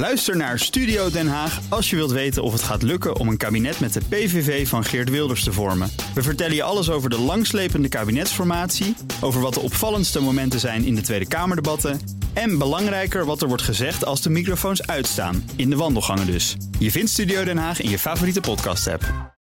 Luister 0.00 0.36
naar 0.36 0.58
Studio 0.58 1.10
Den 1.10 1.28
Haag 1.28 1.60
als 1.68 1.90
je 1.90 1.96
wilt 1.96 2.10
weten 2.10 2.42
of 2.42 2.52
het 2.52 2.62
gaat 2.62 2.82
lukken 2.82 3.16
om 3.16 3.28
een 3.28 3.36
kabinet 3.36 3.80
met 3.80 3.92
de 3.92 4.00
PVV 4.08 4.68
van 4.68 4.84
Geert 4.84 5.10
Wilders 5.10 5.44
te 5.44 5.52
vormen. 5.52 5.92
We 6.14 6.22
vertellen 6.22 6.54
je 6.54 6.62
alles 6.62 6.90
over 6.90 7.10
de 7.10 7.18
langslepende 7.18 7.88
kabinetsformatie, 7.88 8.96
over 9.20 9.40
wat 9.40 9.54
de 9.54 9.60
opvallendste 9.60 10.20
momenten 10.20 10.60
zijn 10.60 10.84
in 10.84 10.94
de 10.94 11.00
Tweede 11.00 11.28
Kamerdebatten 11.28 12.00
en 12.32 12.58
belangrijker 12.58 13.24
wat 13.24 13.42
er 13.42 13.48
wordt 13.48 13.62
gezegd 13.62 14.04
als 14.04 14.22
de 14.22 14.30
microfoons 14.30 14.86
uitstaan, 14.86 15.50
in 15.56 15.70
de 15.70 15.76
wandelgangen 15.76 16.26
dus. 16.26 16.56
Je 16.78 16.90
vindt 16.90 17.10
Studio 17.10 17.44
Den 17.44 17.58
Haag 17.58 17.80
in 17.80 17.90
je 17.90 17.98
favoriete 17.98 18.40
podcast-app. 18.40 19.34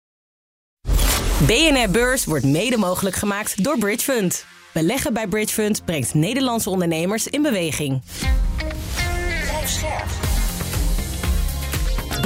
BNR 1.45 1.89
Beurs 1.91 2.25
wordt 2.25 2.45
mede 2.45 2.77
mogelijk 2.77 3.15
gemaakt 3.15 3.63
door 3.63 3.77
Bridge 3.77 4.11
Fund. 4.11 4.45
Beleggen 4.73 5.13
bij 5.13 5.27
Bridge 5.27 5.53
Fund 5.53 5.85
brengt 5.85 6.13
Nederlandse 6.13 6.69
ondernemers 6.69 7.27
in 7.27 7.41
beweging. 7.41 8.01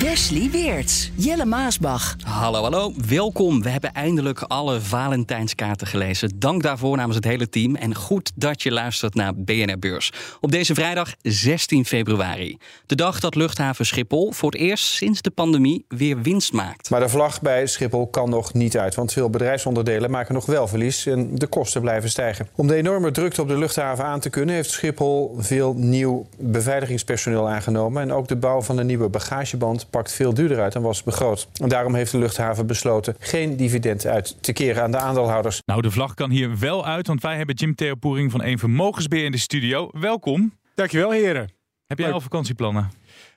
Wesley 0.00 0.50
Weerts, 0.50 1.10
Jelle 1.14 1.44
Maasbach. 1.44 2.16
Hallo, 2.24 2.62
hallo. 2.62 2.92
Welkom. 3.08 3.62
We 3.62 3.68
hebben 3.68 3.92
eindelijk 3.92 4.42
alle 4.42 4.80
Valentijnskaarten 4.80 5.86
gelezen. 5.86 6.30
Dank 6.38 6.62
daarvoor 6.62 6.96
namens 6.96 7.16
het 7.16 7.24
hele 7.24 7.48
team. 7.48 7.76
En 7.76 7.94
goed 7.94 8.32
dat 8.34 8.62
je 8.62 8.70
luistert 8.70 9.14
naar 9.14 9.34
BNR 9.34 9.78
Beurs. 9.78 10.12
Op 10.40 10.52
deze 10.52 10.74
vrijdag 10.74 11.14
16 11.22 11.84
februari. 11.84 12.58
De 12.86 12.94
dag 12.94 13.20
dat 13.20 13.34
luchthaven 13.34 13.86
Schiphol 13.86 14.32
voor 14.32 14.50
het 14.50 14.60
eerst 14.60 14.84
sinds 14.84 15.22
de 15.22 15.30
pandemie 15.30 15.84
weer 15.88 16.22
winst 16.22 16.52
maakt. 16.52 16.90
Maar 16.90 17.00
de 17.00 17.08
vlag 17.08 17.40
bij 17.40 17.66
Schiphol 17.66 18.06
kan 18.06 18.30
nog 18.30 18.52
niet 18.52 18.78
uit. 18.78 18.94
Want 18.94 19.12
veel 19.12 19.30
bedrijfsonderdelen 19.30 20.10
maken 20.10 20.34
nog 20.34 20.46
wel 20.46 20.68
verlies. 20.68 21.06
En 21.06 21.34
de 21.34 21.46
kosten 21.46 21.80
blijven 21.80 22.10
stijgen. 22.10 22.48
Om 22.54 22.66
de 22.66 22.74
enorme 22.74 23.10
drukte 23.10 23.42
op 23.42 23.48
de 23.48 23.58
luchthaven 23.58 24.04
aan 24.04 24.20
te 24.20 24.30
kunnen... 24.30 24.54
heeft 24.54 24.70
Schiphol 24.70 25.36
veel 25.38 25.74
nieuw 25.76 26.26
beveiligingspersoneel 26.38 27.48
aangenomen. 27.48 28.02
En 28.02 28.12
ook 28.12 28.28
de 28.28 28.36
bouw 28.36 28.62
van 28.62 28.78
een 28.78 28.86
nieuwe 28.86 29.08
bagageband 29.08 29.88
pakt 29.90 30.12
veel 30.12 30.34
duurder 30.34 30.60
uit 30.60 30.72
dan 30.72 30.82
was 30.82 31.02
begroot. 31.02 31.48
En 31.62 31.68
daarom 31.68 31.94
heeft 31.94 32.12
de 32.12 32.18
luchthaven 32.18 32.66
besloten 32.66 33.14
geen 33.18 33.56
dividend 33.56 34.06
uit 34.06 34.42
te 34.42 34.52
keren 34.52 34.82
aan 34.82 34.90
de 34.90 34.98
aandeelhouders. 34.98 35.62
Nou, 35.66 35.82
de 35.82 35.90
vlag 35.90 36.14
kan 36.14 36.30
hier 36.30 36.58
wel 36.58 36.86
uit, 36.86 37.06
want 37.06 37.22
wij 37.22 37.36
hebben 37.36 37.54
Jim 37.54 37.74
Theopoering 37.74 38.30
van 38.30 38.42
een 38.42 38.58
vermogensbeheer 38.58 39.24
in 39.24 39.32
de 39.32 39.38
studio. 39.38 39.88
Welkom. 39.92 40.52
Dankjewel, 40.74 41.10
heren. 41.10 41.52
Heb 41.86 41.98
jij 41.98 42.12
al 42.12 42.20
vakantieplannen? 42.20 42.90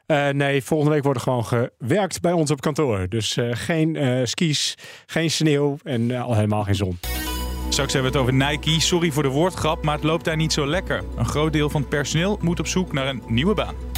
Uh, 0.08 0.30
nee, 0.30 0.64
volgende 0.64 0.94
week 0.94 1.04
wordt 1.04 1.18
er 1.18 1.24
gewoon 1.24 1.46
gewerkt 1.46 2.22
bij 2.22 2.32
ons 2.32 2.52
op 2.52 2.62
kantoor. 2.62 3.10
Dus 3.10 3.38
uh, 3.38 3.50
geen 3.52 3.96
uh, 3.96 4.26
skis, 4.26 4.78
geen 5.06 5.32
sneeuw 5.32 5.78
en 5.84 6.12
al 6.12 6.36
helemaal 6.36 6.64
geen 6.64 6.76
zon. 6.76 7.00
Straks 7.70 7.94
hebben 7.94 8.12
we 8.12 8.18
het 8.18 8.28
over 8.28 8.48
Nike. 8.48 8.82
Sorry 8.82 9.12
voor 9.12 9.24
de 9.24 9.30
woordgrap, 9.30 9.84
maar 9.84 9.96
het 9.96 10.04
loopt 10.04 10.26
daar 10.26 10.36
niet 10.36 10.54
zo 10.54 10.68
lekker. 10.68 11.04
Een 11.18 11.26
groot 11.26 11.54
deel 11.54 11.70
van 11.70 11.82
het 11.82 11.90
personeel 11.90 12.40
moet 12.42 12.60
op 12.60 12.68
zoek 12.68 12.94
naar 12.94 13.08
een 13.08 13.24
nieuwe 13.28 13.54
baan. 13.54 13.93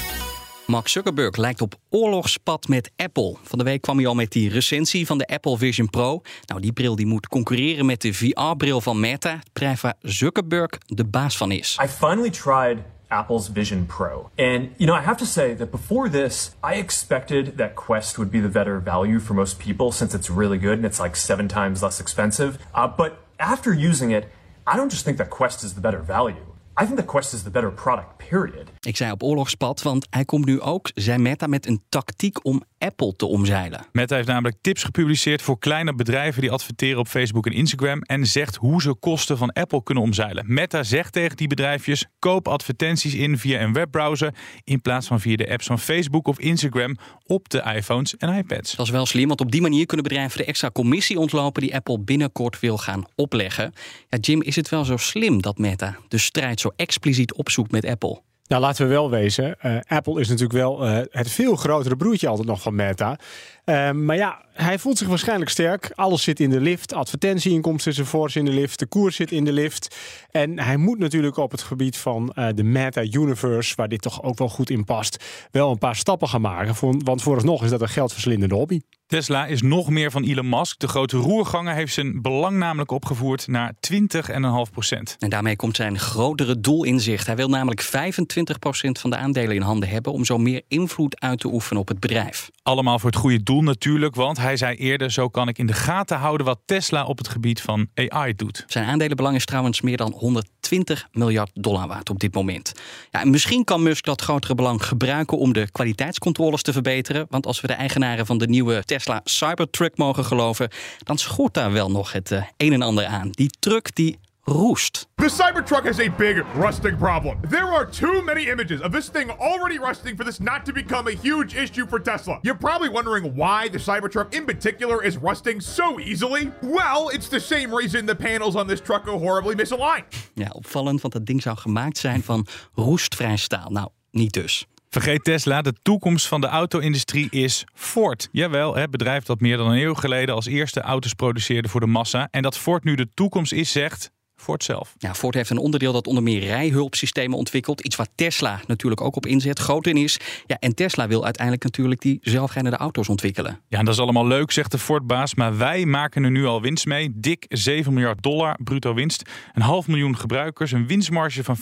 Mark 0.66 0.88
Zuckerberg 0.88 1.36
lijkt 1.36 1.62
op 1.62 1.76
oorlogspad 1.90 2.68
met 2.68 2.92
Apple. 2.96 3.36
Van 3.44 3.58
de 3.58 3.64
week 3.64 3.82
kwam 3.82 3.98
hij 3.98 4.08
al 4.08 4.16
met 4.16 4.32
die 4.32 4.50
recensie 4.50 5.06
van 5.06 5.18
de 5.18 5.28
Apple 5.28 5.58
Vision 5.58 5.90
Pro. 5.90 6.22
Nou, 6.46 6.62
die 6.62 6.74
bril 6.74 6.96
die 6.96 7.06
moet 7.06 7.28
concurreren 7.28 7.86
met 7.86 8.02
de 8.02 8.14
VR-bril 8.14 8.82
van 8.82 9.00
Meta. 9.00 9.30
Het 9.30 9.54
bedrijf 9.54 9.82
waar 9.82 9.94
Zuckerberg 10.02 10.70
de 10.86 11.04
baas 11.04 11.38
van 11.38 11.52
is. 11.52 11.80
I 11.84 11.88
finally 11.88 12.30
tried 12.30 12.78
Apple's 13.08 13.50
Vision 13.54 13.86
Pro. 13.86 14.30
And, 14.38 14.70
you 14.78 14.86
know, 14.90 14.98
I 14.98 15.04
have 15.04 15.18
to 15.18 15.26
say 15.26 15.56
that 15.56 15.72
before 15.72 16.10
this, 16.10 16.52
I 16.74 16.80
expected 16.80 17.58
that 17.58 17.74
Quest 17.76 18.16
would 18.16 18.32
be 18.32 18.42
the 18.42 18.50
better 18.50 18.82
value 18.84 19.20
for 19.20 19.36
most 19.36 19.58
people 19.58 19.92
since 19.92 20.18
it's 20.18 20.30
really 20.30 20.60
good 20.60 20.78
and 20.78 20.86
it's 20.86 21.00
like 21.00 21.16
seven 21.16 21.48
times 21.48 21.82
less 21.82 22.00
expensive. 22.00 22.58
Uh, 22.74 22.88
but 22.98 23.12
after 23.38 23.74
using 23.74 24.12
it, 24.12 24.24
I 24.66 24.76
don't 24.76 24.92
just 24.92 25.04
think 25.06 25.18
that 25.18 25.30
Quest 25.30 25.64
is 25.64 25.74
the 25.74 25.82
better 25.82 26.02
value. 26.04 26.54
I 26.78 26.86
think 26.86 26.98
the 26.98 27.04
Quest 27.04 27.34
is 27.34 27.44
the 27.44 27.52
better 27.52 27.72
product, 27.72 28.18
period. 28.18 28.72
Ik 28.86 28.98
zei 28.98 29.12
op 29.12 29.24
oorlogspad, 29.24 29.82
want 29.82 30.08
hij 30.10 30.26
komt 30.26 30.46
nu 30.46 30.62
ook, 30.62 30.90
zei 30.94 31.18
Meta, 31.18 31.48
met 31.48 31.68
een 31.68 31.82
tactiek 31.90 32.46
om 32.46 32.64
Apple 32.78 33.16
te 33.16 33.26
omzeilen. 33.26 33.86
Meta 33.92 34.16
heeft 34.16 34.28
namelijk 34.28 34.58
tips 34.62 34.84
gepubliceerd 34.84 35.42
voor 35.42 35.60
kleine 35.60 35.96
bedrijven 35.96 36.42
die 36.42 36.52
adverteren 36.52 37.00
op 37.00 37.08
Facebook 37.08 37.46
en 37.46 37.52
Instagram 37.52 38.02
en 38.02 38.26
zegt 38.26 38.56
hoe 38.56 38.82
ze 38.82 38.94
kosten 38.94 39.38
van 39.38 39.52
Apple 39.52 39.84
kunnen 39.84 40.04
omzeilen. 40.04 40.46
Meta 40.48 40.84
zegt 40.84 41.14
tegen 41.14 41.38
die 41.38 41.48
bedrijfjes: 41.48 42.06
koop 42.20 42.48
advertenties 42.48 43.14
in 43.14 43.38
via 43.38 43.62
een 43.62 43.74
webbrowser 43.74 44.34
in 44.64 44.82
plaats 44.82 45.08
van 45.08 45.20
via 45.20 45.36
de 45.36 45.50
apps 45.50 45.66
van 45.66 45.80
Facebook 45.80 46.28
of 46.28 46.40
Instagram 46.40 46.98
op 47.26 47.50
de 47.50 47.64
iPhones 47.76 48.18
en 48.18 48.38
iPads. 48.38 48.76
Dat 48.76 48.86
is 48.86 48.92
wel 48.92 49.06
slim, 49.06 49.28
want 49.28 49.42
op 49.42 49.52
die 49.52 49.62
manier 49.62 49.86
kunnen 49.86 50.06
bedrijven 50.06 50.38
de 50.38 50.46
extra 50.46 50.70
commissie 50.70 51.20
ontlopen 51.20 51.62
die 51.62 51.76
Apple 51.76 52.00
binnenkort 52.00 52.60
wil 52.60 52.78
gaan 52.78 53.04
opleggen. 53.16 53.74
Ja, 54.10 54.18
Jim, 54.18 54.42
is 54.42 54.56
het 54.56 54.70
wel 54.70 54.86
zo 54.86 54.98
slim 54.98 55.42
dat 55.42 55.58
Meta 55.58 55.98
de 56.08 56.18
strijd 56.18 56.60
zo 56.60 56.72
expliciet 56.76 57.34
opzoekt 57.34 57.72
met 57.72 57.86
Apple? 57.86 58.22
Nou, 58.48 58.62
laten 58.62 58.86
we 58.86 58.92
wel 58.92 59.10
wezen. 59.10 59.56
Uh, 59.66 59.78
Apple 59.88 60.20
is 60.20 60.28
natuurlijk 60.28 60.60
wel 60.60 60.88
uh, 60.88 61.00
het 61.12 61.32
veel 61.32 61.56
grotere 61.56 61.96
broertje 61.96 62.28
altijd 62.28 62.48
nog 62.48 62.62
van 62.62 62.76
Meta. 62.76 63.18
Uh, 63.66 63.92
maar 63.92 64.16
ja, 64.16 64.42
hij 64.56 64.80
voelt 64.80 64.98
zich 64.98 65.08
waarschijnlijk 65.08 65.50
sterk. 65.50 65.92
Alles 65.96 66.24
zit 66.24 66.40
in 66.40 66.50
de 66.50 66.60
lift. 66.60 66.94
Advertentieinkomsten 66.94 68.06
fors 68.06 68.36
in 68.36 68.46
de 68.46 68.52
lift. 68.52 68.80
De 68.80 68.86
koers 68.86 69.16
zit 69.16 69.32
in 69.32 69.46
de 69.46 69.54
lift. 69.54 69.96
En 70.32 70.60
hij 70.60 70.78
moet 70.78 71.00
natuurlijk 71.00 71.38
op 71.38 71.52
het 71.52 71.62
gebied 71.62 71.98
van 71.98 72.36
de 72.56 72.64
Meta 72.64 73.04
Universe, 73.04 73.74
waar 73.76 73.88
dit 73.88 74.02
toch 74.02 74.24
ook 74.24 74.38
wel 74.38 74.50
goed 74.50 74.70
in 74.70 74.84
past, 74.84 75.24
wel 75.52 75.72
een 75.72 75.78
paar 75.78 75.96
stappen 75.96 76.28
gaan 76.28 76.42
maken. 76.42 77.04
Want 77.04 77.22
vooralsnog 77.22 77.64
is 77.64 77.70
dat 77.70 77.82
een 77.82 77.90
geldverslindende 77.90 78.56
hobby. 78.56 78.80
Tesla 79.08 79.46
is 79.46 79.62
nog 79.62 79.90
meer 79.90 80.12
van 80.12 80.24
Elon 80.24 80.50
Musk. 80.50 80.80
De 80.80 80.88
grote 80.88 81.18
roerganger 81.18 81.74
heeft 81.74 81.94
zijn 81.94 82.22
belang 82.22 82.58
namelijk 82.58 82.92
opgevoerd 82.92 83.48
naar 83.48 83.74
20,5 83.74 84.72
procent. 84.72 85.16
En 85.20 85.30
daarmee 85.30 85.56
komt 85.56 85.76
zijn 85.76 86.00
grotere 86.00 86.60
doel 86.60 86.84
in 86.84 87.00
zicht. 87.00 87.28
Hij 87.28 87.36
wil 87.36 87.50
namelijk 87.50 87.82
25 87.82 88.60
procent 88.60 89.00
van 89.00 89.10
de 89.10 89.16
aandelen 89.16 89.56
in 89.56 89.62
handen 89.62 89.90
hebben 89.90 90.14
om 90.14 90.26
zo 90.26 90.38
meer 90.38 90.62
invloed 90.68 91.20
uit 91.20 91.40
te 91.40 91.48
oefenen 91.48 91.82
op 91.82 91.88
het 91.88 92.00
bedrijf. 92.00 92.50
Allemaal 92.64 93.00
voor 93.00 93.10
het 93.10 93.20
goede 93.20 93.44
doel 93.44 93.62
natuurlijk, 93.62 94.16
want 94.16 94.38
hij 94.38 94.45
zei 94.54 94.76
eerder: 94.76 95.12
zo 95.12 95.30
kan 95.30 95.48
ik 95.48 95.58
in 95.58 95.66
de 95.66 95.74
gaten 95.74 96.18
houden 96.18 96.46
wat 96.46 96.60
Tesla 96.66 97.06
op 97.06 97.18
het 97.18 97.28
gebied 97.28 97.62
van 97.62 97.88
AI 97.96 98.36
doet. 98.36 98.64
Zijn 98.68 98.86
aandelenbelang 98.86 99.36
is 99.36 99.46
trouwens 99.46 99.82
meer 99.82 99.98
dan 99.98 100.14
120 100.18 101.08
miljard 101.12 101.52
dollar 101.54 101.88
waard 101.88 102.10
op 102.10 102.20
dit 102.20 102.34
moment. 102.34 102.72
Ja, 103.12 103.22
en 103.22 103.30
misschien 103.30 103.64
kan 103.64 103.84
Musk 103.84 104.06
dat 104.06 104.22
grotere 104.22 104.56
belang 104.56 104.86
gebruiken 104.86 105.38
om 105.38 105.54
de 105.54 105.72
kwaliteitscontroles 105.72 106.62
te 106.62 106.74
verbeteren. 106.74 107.26
Want 107.30 107.46
als 107.46 107.62
we 107.62 107.68
de 107.68 107.74
eigenaren 107.74 108.26
van 108.26 108.38
de 108.38 108.48
nieuwe 108.48 108.84
Tesla 108.84 109.22
Cybertruck 109.24 109.98
mogen 109.98 110.26
geloven, 110.26 110.70
dan 111.04 111.18
schort 111.18 111.54
daar 111.54 111.72
wel 111.72 111.92
nog 111.92 112.12
het 112.12 112.32
uh, 112.32 112.44
een 112.58 112.74
en 112.74 112.82
ander 112.82 113.06
aan. 113.06 113.30
Die 113.32 113.50
truck 113.60 113.96
die 113.96 114.18
roest. 114.48 115.08
The 115.18 115.30
Cybertruck 115.30 115.86
has 115.86 116.00
a 116.00 116.10
big 116.10 116.46
rusting 116.56 116.98
problem. 116.98 117.40
There 117.50 117.66
are 117.66 117.86
too 117.86 118.22
many 118.22 118.50
images 118.50 118.82
of 118.82 118.92
this 118.92 119.10
thing 119.10 119.30
already 119.30 119.80
rusting 119.80 120.18
for 120.18 120.24
this 120.24 120.40
not 120.40 120.66
to 120.66 120.74
become 120.74 121.08
a 121.08 121.14
huge 121.14 121.56
issue 121.56 121.88
for 121.88 122.02
Tesla. 122.02 122.40
You're 122.42 122.58
probably 122.58 122.90
wondering 122.90 123.36
why 123.36 123.70
the 123.70 123.80
Cybertruck 123.80 124.34
in 124.34 124.46
particular 124.46 125.04
is 125.04 125.18
rusting 125.18 125.62
so 125.62 126.00
easily. 126.00 126.52
Well, 126.62 127.10
it's 127.10 127.28
the 127.30 127.40
same 127.40 127.76
reason 127.76 128.06
the 128.06 128.16
panels 128.16 128.56
on 128.56 128.68
this 128.68 128.82
truck 128.82 129.06
go 129.06 129.18
horribly 129.18 129.56
misaligned. 129.56 130.06
Ja, 130.34 130.48
opvallend, 130.52 131.02
want 131.02 131.14
dat 131.14 131.26
ding 131.26 131.42
zou 131.42 131.58
gemaakt 131.58 131.98
zijn 131.98 132.24
van 132.24 132.48
roestvrij 132.74 133.38
staal. 133.38 133.70
Nou, 133.70 133.90
niet 134.12 134.34
dus. 134.34 134.66
Vergeet 134.90 135.24
Tesla, 135.24 135.62
de 135.62 135.74
toekomst 135.82 136.28
van 136.28 136.42
de 136.42 136.48
auto-industrie 136.48 137.28
is 137.30 137.64
Ford. 137.74 138.30
Jawel, 138.32 138.76
het 138.76 138.92
bedrijf 138.92 139.24
dat 139.24 139.40
meer 139.40 139.58
dan 139.58 139.72
een 139.72 139.82
eeuw 139.82 139.94
geleden 139.94 140.36
als 140.36 140.46
eerste 140.46 140.82
auto's 140.82 141.14
produceerde 141.14 141.70
voor 141.70 141.80
de 141.80 141.88
massa. 141.88 142.28
En 142.32 142.42
dat 142.42 142.58
Ford 142.58 142.84
nu 142.84 142.96
de 142.96 143.08
toekomst 143.14 143.52
is, 143.52 143.72
zegt 143.72 144.12
Ford 144.46 144.64
zelf. 144.64 144.96
Ja, 144.98 145.14
Ford 145.14 145.36
heeft 145.36 145.50
een 145.50 145.58
onderdeel 145.58 145.94
dat 145.94 146.08
onder 146.08 146.24
meer 146.24 146.40
rijhulpsystemen 146.40 147.38
ontwikkelt. 147.38 147.82
Iets 147.82 147.96
waar 147.96 148.08
Tesla 148.16 148.62
natuurlijk 148.68 149.02
ook 149.02 149.16
op 149.16 149.26
inzet, 149.26 149.60
groot 149.60 149.88
in 149.88 149.98
is. 149.98 150.20
Ja, 150.46 150.58
en 150.60 150.76
Tesla 150.76 151.08
wil 151.08 151.24
uiteindelijk 151.24 151.64
natuurlijk 151.64 152.02
die 152.02 152.18
zelfrijdende 152.22 152.78
auto's 152.78 153.10
ontwikkelen. 153.10 153.60
Ja, 153.68 153.80
en 153.80 153.86
dat 153.86 153.94
is 153.94 154.00
allemaal 154.00 154.28
leuk, 154.28 154.52
zegt 154.52 154.72
de 154.72 154.78
Ford-baas. 154.78 155.36
Maar 155.36 155.58
wij 155.58 155.86
maken 155.86 156.24
er 156.24 156.32
nu 156.32 156.46
al 156.46 156.62
winst 156.62 156.86
mee. 156.86 157.12
Dik 157.16 157.46
7 157.50 157.94
miljard 157.94 158.24
dollar 158.24 158.58
bruto 158.64 158.94
winst. 158.94 159.30
Een 159.54 159.62
half 159.62 159.88
miljoen 159.88 160.18
gebruikers, 160.18 160.72
een 160.72 160.88
winstmarge 160.88 161.44
van 161.44 161.58
50%. 161.58 161.60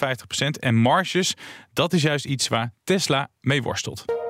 En 0.59 0.75
marges, 0.75 1.33
dat 1.73 1.93
is 1.93 2.01
juist 2.01 2.25
iets 2.25 2.47
waar 2.47 2.73
Tesla 2.83 3.29
mee 3.41 3.61
worstelt. 3.61 4.22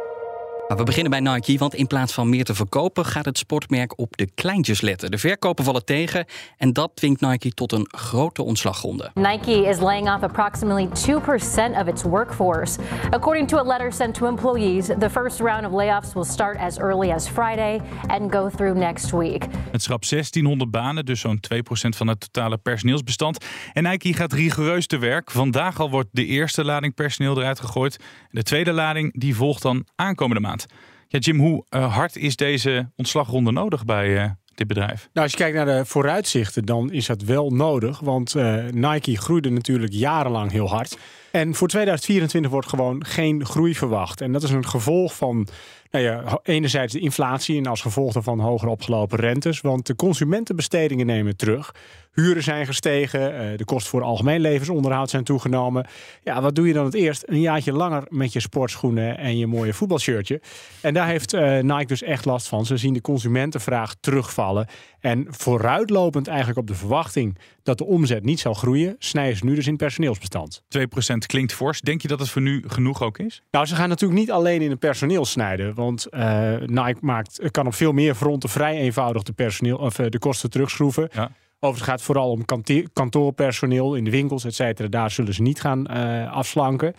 Maar 0.73 0.81
we 0.81 0.87
beginnen 0.87 1.23
bij 1.23 1.33
Nike, 1.33 1.57
want 1.57 1.75
in 1.75 1.87
plaats 1.87 2.13
van 2.13 2.29
meer 2.29 2.43
te 2.43 2.55
verkopen 2.55 3.05
gaat 3.05 3.25
het 3.25 3.37
sportmerk 3.37 3.99
op 3.99 4.17
de 4.17 4.29
kleintjes 4.35 4.81
letten. 4.81 5.11
De 5.11 5.17
verkopen 5.17 5.63
vallen 5.63 5.85
tegen 5.85 6.25
en 6.57 6.73
dat 6.73 6.91
dwingt 6.95 7.21
Nike 7.21 7.51
tot 7.51 7.71
een 7.71 7.87
grote 7.91 8.43
ontslagronde. 8.43 9.11
Nike 9.13 9.67
is 9.67 9.79
laying 9.79 10.13
off 10.13 10.23
approximately 10.23 10.87
2% 10.87 11.79
of 11.81 11.87
its 11.87 12.03
workforce. 12.03 12.79
According 13.09 13.47
to 13.47 13.57
a 13.57 13.63
letter 13.63 13.91
sent 13.91 14.13
to 14.13 14.27
employees, 14.27 14.85
the 14.85 15.09
first 15.09 15.39
round 15.39 15.65
of 15.65 15.71
layoffs 15.71 16.13
will 16.13 16.23
start 16.23 16.57
as 16.57 16.77
early 16.77 17.11
as 17.11 17.27
Friday 17.27 17.81
and 18.07 18.31
go 18.31 18.49
through 18.49 18.77
next 18.77 19.11
week. 19.11 19.45
Het 19.71 19.83
schrapt 19.83 20.09
1600 20.09 20.71
banen, 20.71 21.05
dus 21.05 21.19
zo'n 21.19 21.39
2% 21.53 21.57
van 21.89 22.07
het 22.07 22.19
totale 22.19 22.57
personeelsbestand. 22.57 23.45
En 23.73 23.83
Nike 23.83 24.13
gaat 24.13 24.33
rigoureus 24.33 24.87
te 24.87 24.97
werk. 24.97 25.31
Vandaag 25.31 25.79
al 25.79 25.89
wordt 25.89 26.09
de 26.11 26.25
eerste 26.25 26.65
lading 26.65 26.93
personeel 26.93 27.37
eruit 27.37 27.59
gegooid. 27.59 27.97
De 28.29 28.43
tweede 28.43 28.71
lading 28.71 29.19
die 29.19 29.35
volgt 29.35 29.61
dan 29.61 29.85
aankomende 29.95 30.41
maand. 30.41 30.62
Ja, 31.07 31.19
Jim, 31.19 31.39
hoe 31.39 31.65
uh, 31.69 31.95
hard 31.95 32.15
is 32.15 32.35
deze 32.35 32.89
ontslagronde 32.95 33.51
nodig 33.51 33.85
bij 33.85 34.07
uh, 34.07 34.29
dit 34.55 34.67
bedrijf? 34.67 35.09
Nou, 35.13 35.25
als 35.25 35.31
je 35.31 35.37
kijkt 35.37 35.55
naar 35.55 35.77
de 35.77 35.85
vooruitzichten, 35.85 36.65
dan 36.65 36.91
is 36.91 37.05
dat 37.05 37.21
wel 37.21 37.49
nodig. 37.49 37.99
Want 37.99 38.35
uh, 38.35 38.65
Nike 38.65 39.17
groeide 39.17 39.49
natuurlijk 39.49 39.93
jarenlang 39.93 40.51
heel 40.51 40.69
hard. 40.69 40.97
En 41.31 41.55
voor 41.55 41.67
2024 41.67 42.51
wordt 42.51 42.69
gewoon 42.69 43.05
geen 43.05 43.45
groei 43.45 43.75
verwacht. 43.75 44.21
En 44.21 44.31
dat 44.31 44.43
is 44.43 44.49
een 44.49 44.67
gevolg 44.67 45.15
van 45.15 45.47
nou 45.91 46.05
ja, 46.05 46.39
enerzijds 46.43 46.93
de 46.93 46.99
inflatie 46.99 47.57
en 47.57 47.65
als 47.65 47.81
gevolg 47.81 48.13
daarvan 48.13 48.39
hoger 48.39 48.67
opgelopen 48.67 49.19
rentes. 49.19 49.61
Want 49.61 49.85
de 49.85 49.95
consumentenbestedingen 49.95 51.05
nemen 51.05 51.37
terug. 51.37 51.73
Huren 52.13 52.43
zijn 52.43 52.65
gestegen, 52.65 53.39
eh, 53.39 53.57
de 53.57 53.65
kosten 53.65 53.89
voor 53.89 54.01
algemeen 54.01 54.41
levensonderhoud 54.41 55.09
zijn 55.09 55.23
toegenomen. 55.23 55.87
Ja, 56.23 56.41
wat 56.41 56.55
doe 56.55 56.67
je 56.67 56.73
dan 56.73 56.85
het 56.85 56.93
eerst? 56.93 57.23
Een 57.25 57.41
jaartje 57.41 57.71
langer 57.71 58.03
met 58.09 58.33
je 58.33 58.39
sportschoenen 58.39 59.17
en 59.17 59.37
je 59.37 59.47
mooie 59.47 59.73
voetbalshirtje. 59.73 60.41
En 60.81 60.93
daar 60.93 61.07
heeft 61.07 61.33
uh, 61.33 61.59
Nike 61.59 61.85
dus 61.85 62.03
echt 62.03 62.25
last 62.25 62.47
van. 62.47 62.65
Ze 62.65 62.77
zien 62.77 62.93
de 62.93 63.01
consumentenvraag 63.01 63.95
terugvallen. 63.99 64.67
En 64.99 65.25
vooruitlopend 65.29 66.27
eigenlijk 66.27 66.59
op 66.59 66.67
de 66.67 66.75
verwachting 66.75 67.37
dat 67.63 67.77
de 67.77 67.85
omzet 67.85 68.23
niet 68.23 68.39
zal 68.39 68.53
groeien, 68.53 68.95
snijden 68.99 69.37
ze 69.37 69.45
nu 69.45 69.55
dus 69.55 69.67
in 69.67 69.77
personeelsbestand. 69.77 70.63
2% 70.77 71.25
klinkt 71.25 71.53
fors. 71.53 71.81
Denk 71.81 72.01
je 72.01 72.07
dat 72.07 72.19
het 72.19 72.29
voor 72.29 72.41
nu 72.41 72.63
genoeg 72.67 73.01
ook 73.01 73.17
is? 73.17 73.41
Nou, 73.51 73.65
ze 73.65 73.75
gaan 73.75 73.89
natuurlijk 73.89 74.19
niet 74.19 74.31
alleen 74.31 74.61
in 74.61 74.69
het 74.69 74.79
personeel 74.79 75.25
snijden. 75.25 75.73
Want 75.73 76.07
uh, 76.11 76.55
Nike 76.59 76.97
maakt, 77.01 77.51
kan 77.51 77.67
op 77.67 77.73
veel 77.73 77.91
meer 77.91 78.15
fronten 78.15 78.49
vrij 78.49 78.77
eenvoudig 78.77 79.23
de, 79.23 79.33
personeel, 79.33 79.77
of, 79.77 79.95
de 79.95 80.19
kosten 80.19 80.49
terugschroeven. 80.49 81.09
Ja. 81.13 81.31
Overigens 81.63 81.89
gaat 81.89 81.97
het 81.97 82.05
vooral 82.05 82.31
om 82.31 82.45
kantoorpersoneel 82.93 83.95
in 83.95 84.03
de 84.03 84.11
winkels, 84.11 84.45
et 84.45 84.55
cetera. 84.55 84.87
Daar 84.87 85.11
zullen 85.11 85.33
ze 85.33 85.41
niet 85.41 85.61
gaan 85.61 85.87
uh, 85.91 86.33
afslanken. 86.33 86.93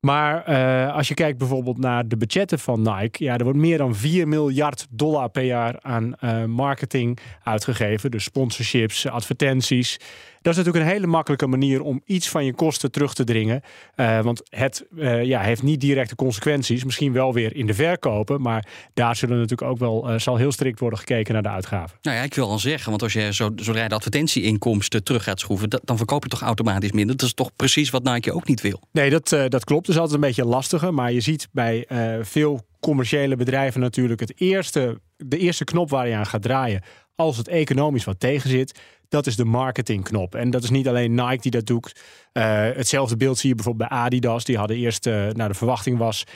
Maar 0.00 0.48
uh, 0.48 0.94
als 0.94 1.08
je 1.08 1.14
kijkt 1.14 1.38
bijvoorbeeld 1.38 1.78
naar 1.78 2.08
de 2.08 2.16
budgetten 2.16 2.58
van 2.58 2.82
Nike, 2.82 3.24
ja, 3.24 3.36
er 3.36 3.44
wordt 3.44 3.58
meer 3.58 3.78
dan 3.78 3.94
4 3.94 4.28
miljard 4.28 4.86
dollar 4.90 5.28
per 5.28 5.42
jaar 5.42 5.78
aan 5.80 6.14
uh, 6.20 6.44
marketing 6.44 7.18
uitgegeven. 7.42 8.10
Dus 8.10 8.24
sponsorships, 8.24 9.06
advertenties. 9.06 9.96
Dat 10.46 10.56
is 10.56 10.64
natuurlijk 10.64 10.90
een 10.90 10.96
hele 10.96 11.12
makkelijke 11.12 11.46
manier 11.46 11.82
om 11.82 12.02
iets 12.04 12.28
van 12.28 12.44
je 12.44 12.54
kosten 12.54 12.90
terug 12.90 13.14
te 13.14 13.24
dringen. 13.24 13.62
Uh, 13.96 14.20
want 14.20 14.42
het 14.48 14.86
ja, 15.22 15.40
heeft 15.40 15.62
niet 15.62 15.80
directe 15.80 16.14
consequenties. 16.14 16.84
Misschien 16.84 17.12
wel 17.12 17.32
weer 17.32 17.56
in 17.56 17.66
de 17.66 17.74
verkopen. 17.74 18.40
Maar 18.40 18.66
daar 18.94 19.16
zullen 19.16 19.38
natuurlijk 19.38 19.70
ook 19.70 19.78
wel, 19.78 20.20
zal 20.20 20.36
heel 20.36 20.52
strikt 20.52 20.80
worden 20.80 20.98
gekeken 20.98 21.32
naar 21.32 21.42
de 21.42 21.48
uitgaven. 21.48 21.98
Nou 22.02 22.16
ja, 22.16 22.22
ik 22.22 22.34
wil 22.34 22.50
al 22.50 22.58
zeggen, 22.58 22.90
want 22.90 23.02
als 23.02 23.12
je 23.12 23.32
zo, 23.32 23.50
zodra 23.56 23.82
je 23.82 23.88
de 23.88 23.94
advertentieinkomsten 23.94 25.04
terug 25.04 25.24
gaat 25.24 25.40
schroeven, 25.40 25.70
dat, 25.70 25.80
dan 25.84 25.96
verkoop 25.96 26.22
je 26.22 26.28
toch 26.28 26.42
automatisch 26.42 26.92
minder. 26.92 27.16
Dat 27.16 27.26
is 27.26 27.34
toch 27.34 27.50
precies 27.56 27.90
wat 27.90 28.02
Nike 28.02 28.32
ook 28.32 28.46
niet 28.46 28.60
wil. 28.60 28.80
Nee, 28.92 29.10
dat, 29.10 29.28
dat 29.28 29.64
klopt. 29.64 29.86
Dat 29.86 29.94
is 29.94 30.00
altijd 30.00 30.14
een 30.14 30.26
beetje 30.26 30.44
lastiger. 30.44 30.94
Maar 30.94 31.12
je 31.12 31.20
ziet 31.20 31.48
bij 31.52 31.86
veel 32.22 32.66
commerciële 32.80 33.36
bedrijven 33.36 33.80
natuurlijk 33.80 34.20
het 34.20 34.40
eerste, 34.40 35.00
de 35.16 35.38
eerste 35.38 35.64
knop 35.64 35.90
waar 35.90 36.08
je 36.08 36.14
aan 36.14 36.26
gaat 36.26 36.42
draaien 36.42 36.82
als 37.16 37.36
het 37.36 37.48
economisch 37.48 38.04
wat 38.04 38.20
tegen 38.20 38.50
zit. 38.50 38.80
Dat 39.08 39.26
is 39.26 39.36
de 39.36 39.44
marketingknop. 39.44 40.34
En 40.34 40.50
dat 40.50 40.62
is 40.62 40.70
niet 40.70 40.88
alleen 40.88 41.14
Nike 41.14 41.40
die 41.40 41.50
dat 41.50 41.66
doet. 41.66 41.96
Uh, 42.32 42.42
hetzelfde 42.54 43.16
beeld 43.16 43.38
zie 43.38 43.48
je 43.48 43.54
bijvoorbeeld 43.54 43.88
bij 43.88 43.98
Adidas. 43.98 44.44
Die 44.44 44.56
hadden 44.56 44.76
eerst, 44.76 45.06
uh, 45.06 45.14
nou 45.14 45.48
de 45.48 45.54
verwachting 45.54 45.98
was 45.98 46.24
1,2 46.26 46.30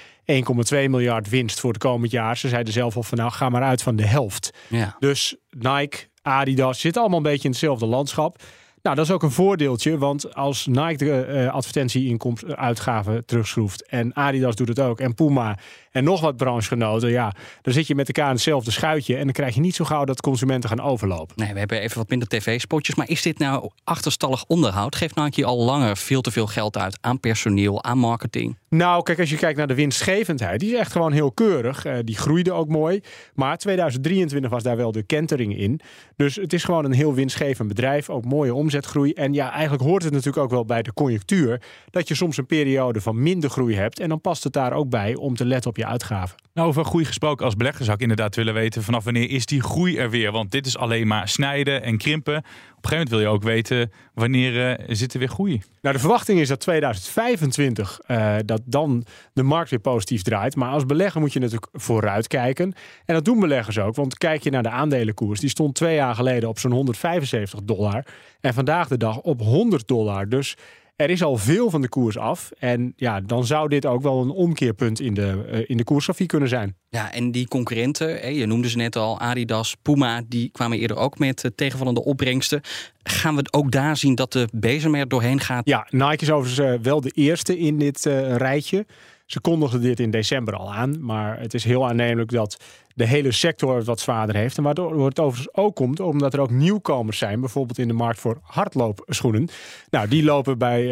miljard 0.68 1.28
winst 1.28 1.60
voor 1.60 1.72
het 1.72 1.82
komend 1.82 2.10
jaar. 2.10 2.36
Ze 2.36 2.48
zeiden 2.48 2.72
zelf 2.72 2.96
al 2.96 3.02
van 3.02 3.18
nou 3.18 3.30
ga 3.30 3.48
maar 3.48 3.62
uit 3.62 3.82
van 3.82 3.96
de 3.96 4.06
helft. 4.06 4.50
Ja. 4.68 4.96
Dus 4.98 5.36
Nike, 5.50 5.98
Adidas 6.22 6.80
zitten 6.80 7.00
allemaal 7.00 7.18
een 7.18 7.24
beetje 7.30 7.44
in 7.44 7.50
hetzelfde 7.50 7.86
landschap. 7.86 8.42
Nou, 8.82 8.96
dat 8.96 9.04
is 9.04 9.10
ook 9.10 9.22
een 9.22 9.30
voordeeltje, 9.30 9.98
want 9.98 10.34
als 10.34 10.66
Nike 10.66 10.96
de 10.96 11.26
uh, 11.28 11.52
advertentieinkomsten 11.52 12.56
uitgaven 12.56 13.24
terugschroeft 13.24 13.86
en 13.86 14.16
Adidas 14.16 14.54
doet 14.54 14.68
het 14.68 14.80
ook 14.80 15.00
en 15.00 15.14
Puma 15.14 15.58
en 15.90 16.04
nog 16.04 16.20
wat 16.20 16.36
branchegenoten, 16.36 17.10
ja, 17.10 17.32
dan 17.62 17.72
zit 17.72 17.86
je 17.86 17.94
met 17.94 18.06
elkaar 18.06 18.28
in 18.28 18.34
hetzelfde 18.34 18.70
schuitje 18.70 19.16
en 19.16 19.24
dan 19.24 19.32
krijg 19.32 19.54
je 19.54 19.60
niet 19.60 19.74
zo 19.74 19.84
gauw 19.84 20.04
dat 20.04 20.20
consumenten 20.20 20.68
gaan 20.68 20.80
overlopen. 20.80 21.34
Nee, 21.36 21.52
we 21.52 21.58
hebben 21.58 21.80
even 21.80 21.98
wat 21.98 22.08
minder 22.08 22.28
tv-spotjes, 22.28 22.94
maar 22.94 23.08
is 23.08 23.22
dit 23.22 23.38
nou 23.38 23.70
achterstallig 23.84 24.44
onderhoud? 24.46 24.96
Geeft 24.96 25.14
Nike 25.14 25.44
al 25.44 25.64
langer 25.64 25.96
veel 25.96 26.20
te 26.20 26.30
veel 26.30 26.46
geld 26.46 26.78
uit 26.78 26.98
aan 27.00 27.20
personeel, 27.20 27.84
aan 27.84 27.98
marketing? 27.98 28.56
Nou, 28.76 29.02
kijk, 29.02 29.18
als 29.18 29.30
je 29.30 29.36
kijkt 29.36 29.58
naar 29.58 29.66
de 29.66 29.74
winstgevendheid, 29.74 30.60
die 30.60 30.72
is 30.72 30.78
echt 30.78 30.92
gewoon 30.92 31.12
heel 31.12 31.32
keurig. 31.32 31.86
Uh, 31.86 31.94
die 32.04 32.16
groeide 32.16 32.52
ook 32.52 32.68
mooi, 32.68 33.00
maar 33.34 33.56
2023 33.58 34.50
was 34.50 34.62
daar 34.62 34.76
wel 34.76 34.92
de 34.92 35.02
kentering 35.02 35.58
in. 35.58 35.80
Dus 36.16 36.36
het 36.36 36.52
is 36.52 36.64
gewoon 36.64 36.84
een 36.84 36.92
heel 36.92 37.14
winstgevend 37.14 37.68
bedrijf, 37.68 38.10
ook 38.10 38.24
mooie 38.24 38.54
omzetgroei. 38.54 39.12
En 39.12 39.32
ja, 39.32 39.52
eigenlijk 39.52 39.82
hoort 39.82 40.02
het 40.02 40.12
natuurlijk 40.12 40.42
ook 40.44 40.50
wel 40.50 40.64
bij 40.64 40.82
de 40.82 40.92
conjunctuur 40.92 41.62
dat 41.90 42.08
je 42.08 42.14
soms 42.14 42.36
een 42.36 42.46
periode 42.46 43.00
van 43.00 43.22
minder 43.22 43.50
groei 43.50 43.76
hebt 43.76 44.00
en 44.00 44.08
dan 44.08 44.20
past 44.20 44.44
het 44.44 44.52
daar 44.52 44.72
ook 44.72 44.88
bij 44.88 45.14
om 45.14 45.36
te 45.36 45.44
letten 45.44 45.70
op 45.70 45.76
je 45.76 45.86
uitgaven. 45.86 46.36
Nou, 46.54 46.68
over 46.68 46.84
groei 46.84 47.04
gesproken 47.04 47.44
als 47.44 47.56
belegger 47.56 47.84
zou 47.84 47.96
ik 47.96 48.02
inderdaad 48.02 48.36
willen 48.36 48.54
weten 48.54 48.82
vanaf 48.82 49.04
wanneer 49.04 49.30
is 49.30 49.46
die 49.46 49.62
groei 49.62 49.96
er 49.96 50.10
weer? 50.10 50.32
Want 50.32 50.50
dit 50.50 50.66
is 50.66 50.76
alleen 50.76 51.06
maar 51.06 51.28
snijden 51.28 51.82
en 51.82 51.98
krimpen. 51.98 52.36
Op 52.36 52.42
een 52.44 52.90
gegeven 52.90 52.90
moment 52.90 53.08
wil 53.08 53.20
je 53.20 53.26
ook 53.26 53.42
weten 53.42 53.92
wanneer 54.14 54.80
uh, 54.80 54.86
zit 54.96 55.12
er 55.12 55.18
weer 55.18 55.28
groei. 55.28 55.62
Nou, 55.82 55.94
de 55.94 56.00
verwachting 56.00 56.40
is 56.40 56.48
dat 56.48 56.60
2025 56.60 58.00
uh, 58.08 58.36
dat 58.44 58.59
dan 58.64 59.04
de 59.32 59.42
markt 59.42 59.70
weer 59.70 59.78
positief 59.78 60.22
draait. 60.22 60.56
Maar 60.56 60.70
als 60.70 60.86
belegger 60.86 61.20
moet 61.20 61.32
je 61.32 61.38
natuurlijk 61.38 61.68
vooruit 61.72 62.26
kijken. 62.26 62.72
En 63.04 63.14
dat 63.14 63.24
doen 63.24 63.40
beleggers 63.40 63.78
ook. 63.78 63.94
Want 63.94 64.18
kijk 64.18 64.42
je 64.42 64.50
naar 64.50 64.62
de 64.62 64.70
aandelenkoers, 64.70 65.40
die 65.40 65.48
stond 65.48 65.74
twee 65.74 65.94
jaar 65.94 66.14
geleden 66.14 66.48
op 66.48 66.58
zo'n 66.58 66.72
175 66.72 67.60
dollar. 67.64 68.06
En 68.40 68.54
vandaag 68.54 68.88
de 68.88 68.96
dag 68.96 69.20
op 69.20 69.40
100 69.40 69.88
dollar. 69.88 70.28
Dus 70.28 70.56
er 71.00 71.10
is 71.10 71.22
al 71.22 71.36
veel 71.36 71.70
van 71.70 71.80
de 71.80 71.88
koers 71.88 72.18
af. 72.18 72.50
En 72.58 72.92
ja, 72.96 73.20
dan 73.20 73.46
zou 73.46 73.68
dit 73.68 73.86
ook 73.86 74.02
wel 74.02 74.20
een 74.20 74.30
omkeerpunt 74.30 75.00
in 75.00 75.14
de, 75.14 75.44
uh, 75.52 75.64
in 75.66 75.76
de 75.76 75.84
koersgrafiek 75.84 76.28
kunnen 76.28 76.48
zijn. 76.48 76.76
Ja, 76.88 77.12
en 77.12 77.30
die 77.30 77.48
concurrenten, 77.48 78.34
je 78.34 78.46
noemde 78.46 78.68
ze 78.68 78.76
net 78.76 78.96
al, 78.96 79.20
Adidas, 79.20 79.76
Puma, 79.82 80.22
die 80.28 80.50
kwamen 80.52 80.78
eerder 80.78 80.96
ook 80.96 81.18
met 81.18 81.44
uh, 81.44 81.50
tegenvallende 81.54 82.04
opbrengsten. 82.04 82.60
Gaan 83.02 83.36
we 83.36 83.44
ook 83.50 83.70
daar 83.70 83.96
zien 83.96 84.14
dat 84.14 84.32
de 84.32 84.48
bezem 84.52 84.94
er 84.94 85.08
doorheen 85.08 85.40
gaat? 85.40 85.68
Ja, 85.68 85.86
Nike 85.90 86.22
is 86.22 86.30
overigens 86.30 86.68
uh, 86.68 86.82
wel 86.82 87.00
de 87.00 87.10
eerste 87.10 87.58
in 87.58 87.78
dit 87.78 88.04
rijtje. 88.36 88.86
Ze 89.30 89.40
kondigden 89.40 89.80
dit 89.80 90.00
in 90.00 90.10
december 90.10 90.54
al 90.54 90.72
aan, 90.72 91.04
maar 91.04 91.40
het 91.40 91.54
is 91.54 91.64
heel 91.64 91.88
aannemelijk 91.88 92.30
dat 92.30 92.56
de 92.94 93.06
hele 93.06 93.32
sector 93.32 93.76
het 93.76 93.86
wat 93.86 94.00
zwaarder 94.00 94.36
heeft. 94.36 94.56
En 94.56 94.62
waardoor 94.62 95.06
het 95.06 95.20
overigens 95.20 95.56
ook 95.56 95.76
komt 95.76 96.00
omdat 96.00 96.34
er 96.34 96.40
ook 96.40 96.50
nieuwkomers 96.50 97.18
zijn, 97.18 97.40
bijvoorbeeld 97.40 97.78
in 97.78 97.88
de 97.88 97.94
markt 97.94 98.20
voor 98.20 98.38
hardloopschoenen. 98.42 99.48
Nou, 99.90 100.08
die 100.08 100.24
lopen 100.24 100.58
bij 100.58 100.82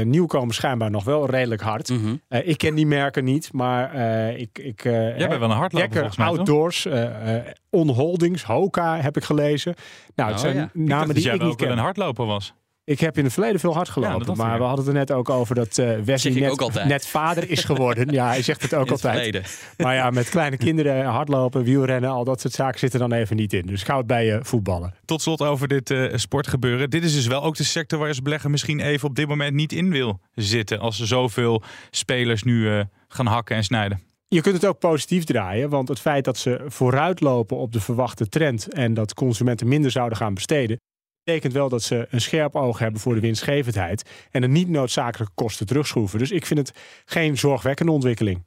uh, 0.00 0.04
nieuwkomers 0.04 0.56
schijnbaar 0.56 0.90
nog 0.90 1.04
wel 1.04 1.30
redelijk 1.30 1.62
hard. 1.62 1.88
Mm 1.88 2.02
-hmm. 2.02 2.20
uh, 2.28 2.48
ik 2.48 2.58
ken 2.58 2.74
die 2.74 2.86
merken 2.86 3.24
niet, 3.24 3.52
maar 3.52 3.94
uh, 3.94 4.38
ik. 4.38 4.58
ik 4.58 4.82
Jij 4.82 5.28
bent 5.28 5.40
wel 5.40 5.50
een 5.50 5.56
hardloper 5.56 5.92
volgens 5.92 6.16
mij, 6.16 6.26
Outdoors, 6.26 6.86
On 7.70 7.88
Holdings, 7.88 8.42
Hoka 8.42 9.00
heb 9.00 9.16
ik 9.16 9.24
gelezen. 9.24 9.74
Nou, 10.14 10.28
het 10.28 10.38
oh, 10.38 10.44
zijn 10.44 10.56
ja. 10.56 10.70
namen 10.72 11.16
ik 11.16 11.22
die 11.22 11.32
ik 11.32 11.42
niet 11.42 11.56
ken. 11.56 11.70
een 11.70 11.78
hardloper 11.78 12.26
was. 12.26 12.54
Ik 12.90 13.00
heb 13.00 13.18
in 13.18 13.24
het 13.24 13.32
verleden 13.32 13.60
veel 13.60 13.74
hard 13.74 13.88
gelopen. 13.88 14.36
maar 14.36 14.58
we 14.58 14.64
hadden 14.64 14.84
het 14.84 14.94
er 14.94 15.00
net 15.00 15.12
ook 15.12 15.30
over 15.30 15.54
dat 15.54 15.78
uh, 15.78 15.98
Wesley 15.98 16.54
net, 16.86 17.06
vader 17.06 17.50
is 17.50 17.64
geworden. 17.64 18.12
ja, 18.18 18.26
hij 18.26 18.42
zegt 18.42 18.62
het 18.62 18.74
ook 18.74 18.86
In 18.86 18.92
het 18.92 19.04
altijd. 19.04 19.14
verleden. 19.14 19.42
Maar 19.76 19.94
ja, 19.94 20.10
met 20.10 20.28
kleine 20.28 20.56
kinderen, 20.66 21.04
hardlopen, 21.04 21.64
wielrennen, 21.64 22.10
al 22.10 22.24
dat 22.24 22.40
soort 22.40 22.52
zaken 22.52 22.78
zitten 22.78 23.00
dan 23.00 23.12
even 23.12 23.36
niet 23.36 23.52
in. 23.52 23.66
Dus 23.66 23.82
ga 23.82 23.96
het 23.96 24.06
bij 24.06 24.24
je 24.26 24.38
voetballen. 24.42 24.94
Tot 25.04 25.22
slot 25.22 25.42
over 25.42 25.68
dit 25.68 25.90
uh, 25.90 26.12
sportgebeuren. 26.14 26.90
Dit 26.90 27.04
is 27.04 27.14
dus 27.14 27.26
wel 27.26 27.42
ook 27.42 27.56
de 27.56 27.64
sector 27.64 27.98
waar 27.98 28.08
je 28.08 28.14
als 28.14 28.22
belegger 28.22 28.50
misschien 28.50 28.80
even 28.80 29.08
op 29.08 29.14
dit 29.14 29.28
moment 29.28 29.54
niet 29.54 29.72
in 29.72 29.90
wil 29.90 30.20
zitten. 30.34 30.78
Als 30.78 31.00
er 31.00 31.06
zoveel 31.06 31.62
spelers 31.90 32.42
nu 32.42 32.70
uh, 32.70 32.80
gaan 33.08 33.26
hakken 33.26 33.56
en 33.56 33.64
snijden. 33.64 34.00
Je 34.28 34.40
kunt 34.40 34.54
het 34.54 34.66
ook 34.66 34.78
positief 34.78 35.24
draaien, 35.24 35.68
want 35.68 35.88
het 35.88 36.00
feit 36.00 36.24
dat 36.24 36.38
ze 36.38 36.60
vooruitlopen 36.66 37.56
op 37.56 37.72
de 37.72 37.80
verwachte 37.80 38.28
trend 38.28 38.72
en 38.72 38.94
dat 38.94 39.14
consumenten 39.14 39.68
minder 39.68 39.90
zouden 39.90 40.18
gaan 40.18 40.34
besteden, 40.34 40.80
betekent 41.24 41.52
wel 41.52 41.68
dat 41.68 41.82
ze 41.82 42.06
een 42.10 42.20
scherp 42.20 42.56
oog 42.56 42.78
hebben 42.78 43.00
voor 43.00 43.14
de 43.14 43.20
winstgevendheid 43.20 44.10
en 44.30 44.40
de 44.40 44.48
niet 44.48 44.68
noodzakelijke 44.68 45.34
kosten 45.34 45.66
terugschroeven. 45.66 46.18
Dus 46.18 46.30
ik 46.30 46.46
vind 46.46 46.58
het 46.58 46.78
geen 47.04 47.38
zorgwekkende 47.38 47.92
ontwikkeling. 47.92 48.44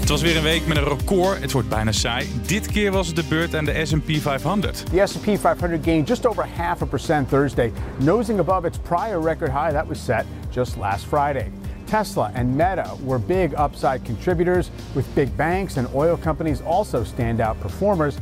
Het 0.00 0.08
was 0.08 0.28
weer 0.28 0.36
een 0.36 0.42
week 0.42 0.66
met 0.66 0.76
een 0.76 0.84
record. 0.84 1.40
Het 1.40 1.52
wordt 1.52 1.68
bijna 1.68 1.92
saai. 1.92 2.28
Dit 2.46 2.66
keer 2.66 2.92
was 2.92 3.06
het 3.06 3.16
de 3.16 3.24
beurt 3.28 3.54
aan 3.54 3.64
de 3.64 3.86
S&P 3.86 4.10
500. 4.20 4.84
The 4.92 5.06
S&P 5.06 5.38
500 5.38 5.84
gained 5.84 6.08
just 6.08 6.26
over 6.26 6.46
half 6.56 6.82
a 6.82 6.84
percent 6.84 7.28
Thursday, 7.28 7.72
nosing 7.98 8.38
above 8.38 8.66
its 8.66 8.78
prior 8.78 9.22
record 9.22 9.50
high 9.50 9.72
that 9.72 9.86
was 9.86 10.04
set 10.04 10.24
just 10.50 10.76
last 10.76 11.04
Friday. 11.04 11.50
Tesla 11.84 12.30
and 12.34 12.56
Meta 12.56 12.96
were 13.04 13.20
big 13.20 13.52
upside 13.58 14.04
contributors, 14.04 14.70
with 14.94 15.14
big 15.14 15.36
banks 15.36 15.76
and 15.76 15.88
oil 15.94 16.16
companies 16.16 16.60
also 16.62 17.04
standout 17.04 17.60
performers. 17.60 18.16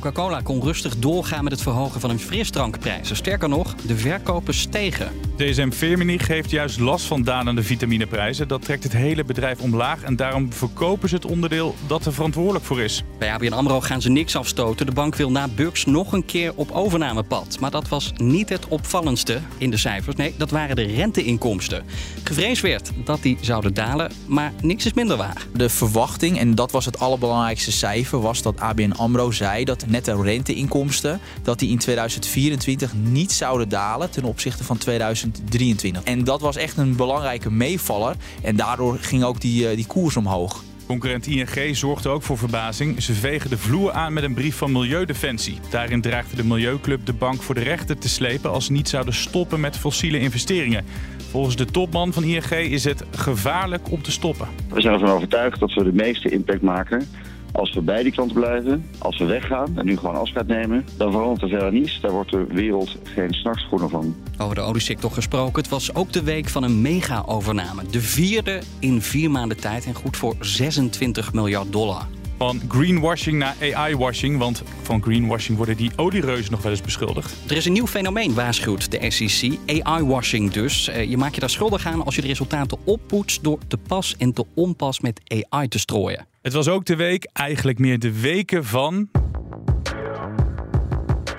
Coca-Cola 0.00 0.40
kon 0.40 0.62
rustig 0.62 0.96
doorgaan 0.96 1.44
met 1.44 1.52
het 1.52 1.62
verhogen 1.62 2.00
van 2.00 2.10
hun 2.10 2.18
frisdrankprijzen. 2.18 3.16
Sterker 3.16 3.48
nog, 3.48 3.74
de 3.74 3.96
verkopen 3.96 4.54
stegen. 4.54 5.08
DSM 5.36 5.70
Firmenich 5.70 6.26
heeft 6.26 6.50
juist 6.50 6.80
last 6.80 7.06
van 7.06 7.22
dalende 7.22 7.62
vitamineprijzen. 7.62 8.48
Dat 8.48 8.62
trekt 8.62 8.82
het 8.82 8.92
hele 8.92 9.24
bedrijf 9.24 9.60
omlaag 9.60 10.02
en 10.02 10.16
daarom 10.16 10.52
verkopen 10.52 11.08
ze 11.08 11.14
het 11.14 11.24
onderdeel 11.24 11.74
dat 11.86 12.06
er 12.06 12.12
verantwoordelijk 12.12 12.64
voor 12.64 12.80
is. 12.80 13.04
Bij 13.18 13.32
ABN 13.32 13.52
AMRO 13.52 13.80
gaan 13.80 14.02
ze 14.02 14.10
niks 14.10 14.36
afstoten. 14.36 14.86
De 14.86 14.92
bank 14.92 15.16
wil 15.16 15.30
na 15.30 15.48
Bucks 15.48 15.84
nog 15.84 16.12
een 16.12 16.24
keer 16.24 16.52
op 16.54 16.70
overnamepad. 16.70 17.60
Maar 17.60 17.70
dat 17.70 17.88
was 17.88 18.12
niet 18.16 18.48
het 18.48 18.68
opvallendste 18.68 19.40
in 19.58 19.70
de 19.70 19.76
cijfers. 19.76 20.16
Nee, 20.16 20.34
dat 20.38 20.50
waren 20.50 20.76
de 20.76 20.86
renteinkomsten. 20.86 21.84
Gevreesd 22.24 22.62
werd 22.62 22.90
dat 23.04 23.22
die 23.22 23.38
zouden 23.40 23.74
dalen, 23.74 24.12
maar 24.26 24.52
niks 24.62 24.86
is 24.86 24.94
minder 24.94 25.16
waar. 25.16 25.46
De 25.54 25.68
verwachting, 25.68 26.38
en 26.38 26.54
dat 26.54 26.70
was 26.70 26.84
het 26.84 26.98
allerbelangrijkste 26.98 27.72
cijfer, 27.72 28.20
was 28.20 28.42
dat 28.42 28.60
ABN 28.60 28.92
AMRO 28.92 29.30
zei 29.30 29.64
dat 29.64 29.85
netto 29.86 30.20
renteinkomsten 30.20 31.20
dat 31.42 31.58
die 31.58 31.70
in 31.70 31.78
2024 31.78 32.94
niet 32.94 33.32
zouden 33.32 33.68
dalen 33.68 34.10
ten 34.10 34.24
opzichte 34.24 34.64
van 34.64 34.78
2023. 34.78 36.02
En 36.02 36.24
dat 36.24 36.40
was 36.40 36.56
echt 36.56 36.76
een 36.76 36.96
belangrijke 36.96 37.50
meevaller 37.50 38.16
en 38.42 38.56
daardoor 38.56 38.98
ging 39.00 39.24
ook 39.24 39.40
die, 39.40 39.68
eh, 39.68 39.76
die 39.76 39.86
koers 39.86 40.16
omhoog. 40.16 40.62
Concurrent 40.86 41.26
ING 41.26 41.76
zorgde 41.76 42.08
ook 42.08 42.22
voor 42.22 42.38
verbazing. 42.38 43.02
Ze 43.02 43.12
vegen 43.12 43.50
de 43.50 43.58
vloer 43.58 43.92
aan 43.92 44.12
met 44.12 44.24
een 44.24 44.34
brief 44.34 44.56
van 44.56 44.72
Milieudefensie. 44.72 45.58
Daarin 45.70 46.00
dreigde 46.00 46.36
de 46.36 46.44
Milieuclub 46.44 47.06
de 47.06 47.12
bank 47.12 47.42
voor 47.42 47.54
de 47.54 47.62
rechter 47.62 47.98
te 47.98 48.08
slepen 48.08 48.50
als 48.50 48.64
ze 48.64 48.72
niet 48.72 48.88
zouden 48.88 49.14
stoppen 49.14 49.60
met 49.60 49.76
fossiele 49.76 50.18
investeringen. 50.18 50.84
Volgens 51.30 51.56
de 51.56 51.64
topman 51.64 52.12
van 52.12 52.24
ING 52.24 52.50
is 52.50 52.84
het 52.84 53.04
gevaarlijk 53.10 53.90
om 53.90 54.02
te 54.02 54.10
stoppen. 54.10 54.48
We 54.68 54.80
zijn 54.80 54.94
ervan 54.94 55.08
overtuigd 55.08 55.60
dat 55.60 55.72
we 55.72 55.84
de 55.84 55.92
meeste 55.92 56.30
impact 56.30 56.62
maken 56.62 57.08
als 57.56 57.72
we 57.72 57.80
bij 57.80 58.02
die 58.02 58.12
klant 58.12 58.32
blijven, 58.32 58.86
als 58.98 59.18
we 59.18 59.24
weggaan 59.24 59.78
en 59.78 59.86
nu 59.86 59.96
gewoon 59.96 60.16
afscheid 60.16 60.46
nemen, 60.46 60.84
dan 60.96 61.12
verandert 61.12 61.42
er 61.42 61.48
verder 61.48 61.72
niets. 61.72 62.00
Daar 62.00 62.10
wordt 62.10 62.30
de 62.30 62.44
wereld 62.48 62.96
geen 63.02 63.32
s'nachts 63.32 63.66
van. 63.70 64.14
Over 64.38 64.54
de 64.54 64.60
oliesector 64.60 65.10
gesproken, 65.10 65.62
het 65.62 65.70
was 65.70 65.94
ook 65.94 66.12
de 66.12 66.22
week 66.22 66.48
van 66.48 66.62
een 66.62 66.80
mega-overname. 66.80 67.82
De 67.90 68.00
vierde 68.00 68.62
in 68.78 69.02
vier 69.02 69.30
maanden 69.30 69.56
tijd 69.56 69.86
en 69.86 69.94
goed 69.94 70.16
voor 70.16 70.34
26 70.40 71.32
miljard 71.32 71.72
dollar. 71.72 72.06
Van 72.38 72.60
greenwashing 72.68 73.38
naar 73.38 73.54
AI-washing, 73.60 74.38
want 74.38 74.62
van 74.82 75.02
greenwashing 75.02 75.56
worden 75.56 75.76
die 75.76 75.90
oliereuzen 75.96 76.50
nog 76.50 76.62
wel 76.62 76.72
eens 76.72 76.80
beschuldigd. 76.80 77.34
Er 77.50 77.56
is 77.56 77.64
een 77.64 77.72
nieuw 77.72 77.86
fenomeen, 77.86 78.34
waarschuwt 78.34 78.90
de 78.90 79.10
SEC. 79.10 79.58
AI-washing 79.66 80.50
dus. 80.50 80.88
Eh, 80.88 81.10
je 81.10 81.16
maakt 81.16 81.34
je 81.34 81.40
daar 81.40 81.50
schuldig 81.50 81.86
aan 81.86 82.04
als 82.04 82.14
je 82.14 82.20
de 82.20 82.26
resultaten 82.26 82.78
oppoetst 82.84 83.44
door 83.44 83.58
te 83.68 83.76
pas 83.76 84.14
en 84.18 84.32
te 84.32 84.44
onpas 84.54 85.00
met 85.00 85.20
AI 85.50 85.68
te 85.68 85.78
strooien. 85.78 86.26
Het 86.42 86.52
was 86.52 86.68
ook 86.68 86.84
de 86.84 86.96
week, 86.96 87.28
eigenlijk 87.32 87.78
meer 87.78 87.98
de 87.98 88.20
weken 88.20 88.64
van. 88.64 89.08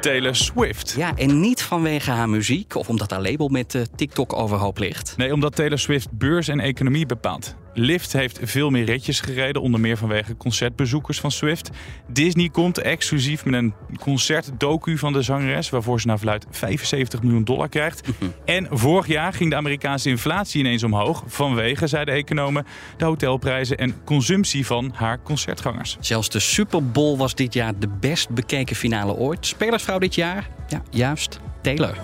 Taylor 0.01 0.35
Swift. 0.35 0.93
Ja, 0.97 1.15
en 1.15 1.39
niet 1.39 1.61
vanwege 1.61 2.11
haar 2.11 2.29
muziek 2.29 2.75
of 2.75 2.89
omdat 2.89 3.11
haar 3.11 3.21
label 3.21 3.47
met 3.47 3.73
uh, 3.73 3.81
TikTok 3.95 4.33
overhoop 4.33 4.77
ligt. 4.77 5.13
Nee, 5.17 5.33
omdat 5.33 5.55
Taylor 5.55 5.79
Swift 5.79 6.11
beurs 6.11 6.47
en 6.47 6.59
economie 6.59 7.05
bepaalt. 7.05 7.55
Lyft 7.79 8.13
heeft 8.13 8.39
veel 8.43 8.69
meer 8.69 8.86
ritjes 8.86 9.19
gereden, 9.19 9.62
onder 9.62 9.79
meer 9.79 9.98
vanwege 9.98 10.38
concertbezoekers 10.38 11.19
van 11.19 11.31
Swift. 11.31 11.69
Disney 12.07 12.50
komt 12.50 12.77
exclusief 12.77 13.46
met 13.46 13.53
een 13.53 13.74
concertdocu 14.00 14.98
van 14.98 15.13
de 15.13 15.22
zangeres, 15.22 15.69
waarvoor 15.69 16.01
ze 16.01 16.07
naar 16.07 16.17
verluid 16.17 16.46
75 16.50 17.24
miljoen 17.24 17.43
dollar 17.43 17.69
krijgt. 17.69 18.07
Mhm. 18.07 18.29
En 18.46 18.67
vorig 18.69 19.07
jaar 19.07 19.34
ging 19.34 19.50
de 19.50 19.55
Amerikaanse 19.55 20.10
inflatie 20.10 20.60
ineens 20.60 20.84
omhoog, 20.84 21.24
vanwege, 21.27 21.88
zeiden 21.88 22.13
economen, 22.13 22.65
de 22.98 23.05
hotelprijzen 23.05 23.77
en 23.77 23.96
consumptie 24.03 24.65
van 24.65 24.91
haar 24.96 25.22
concertgangers. 25.24 25.98
Zelfs 26.00 26.29
de 26.29 26.39
Super 26.39 26.91
Bowl 26.91 27.17
was 27.17 27.36
dit 27.36 27.53
jaar 27.53 27.79
de 27.79 27.89
best 28.00 28.29
bekeken 28.29 28.75
finale 28.75 29.13
ooit. 29.13 29.46
Spelersvrouw 29.46 30.00
dit 30.00 30.15
jaar? 30.15 30.50
Ja, 30.67 30.81
juist, 30.89 31.39
Taylor. 31.62 31.98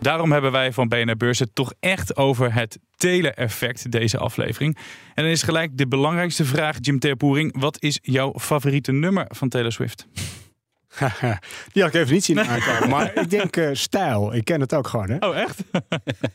Daarom 0.00 0.32
hebben 0.32 0.52
wij 0.52 0.72
van 0.72 0.88
BNR 0.88 1.16
Beurs 1.16 1.38
het 1.38 1.54
toch 1.54 1.72
echt 1.80 2.16
over 2.16 2.54
het 2.54 2.78
tele-effect, 2.96 3.90
deze 3.90 4.18
aflevering. 4.18 4.76
En 5.14 5.22
dan 5.22 5.32
is 5.32 5.42
gelijk 5.42 5.78
de 5.78 5.88
belangrijkste 5.88 6.44
vraag, 6.44 6.76
Jim 6.80 6.98
Terpoering. 6.98 7.60
Wat 7.60 7.82
is 7.82 7.98
jouw 8.02 8.34
favoriete 8.38 8.92
nummer 8.92 9.26
van 9.28 9.48
Taylor 9.48 9.72
Swift? 9.72 10.06
Die 11.72 11.82
had 11.82 11.94
ik 11.94 12.00
even 12.00 12.12
niet 12.12 12.24
zien 12.24 12.40
aankomen. 12.40 12.88
Maar 12.88 13.16
ik 13.22 13.30
denk 13.30 13.56
uh, 13.56 13.68
stijl. 13.72 14.34
Ik 14.34 14.44
ken 14.44 14.60
het 14.60 14.74
ook 14.74 14.86
gewoon. 14.86 15.10
Hè? 15.10 15.16
Oh, 15.28 15.36
echt? 15.36 15.62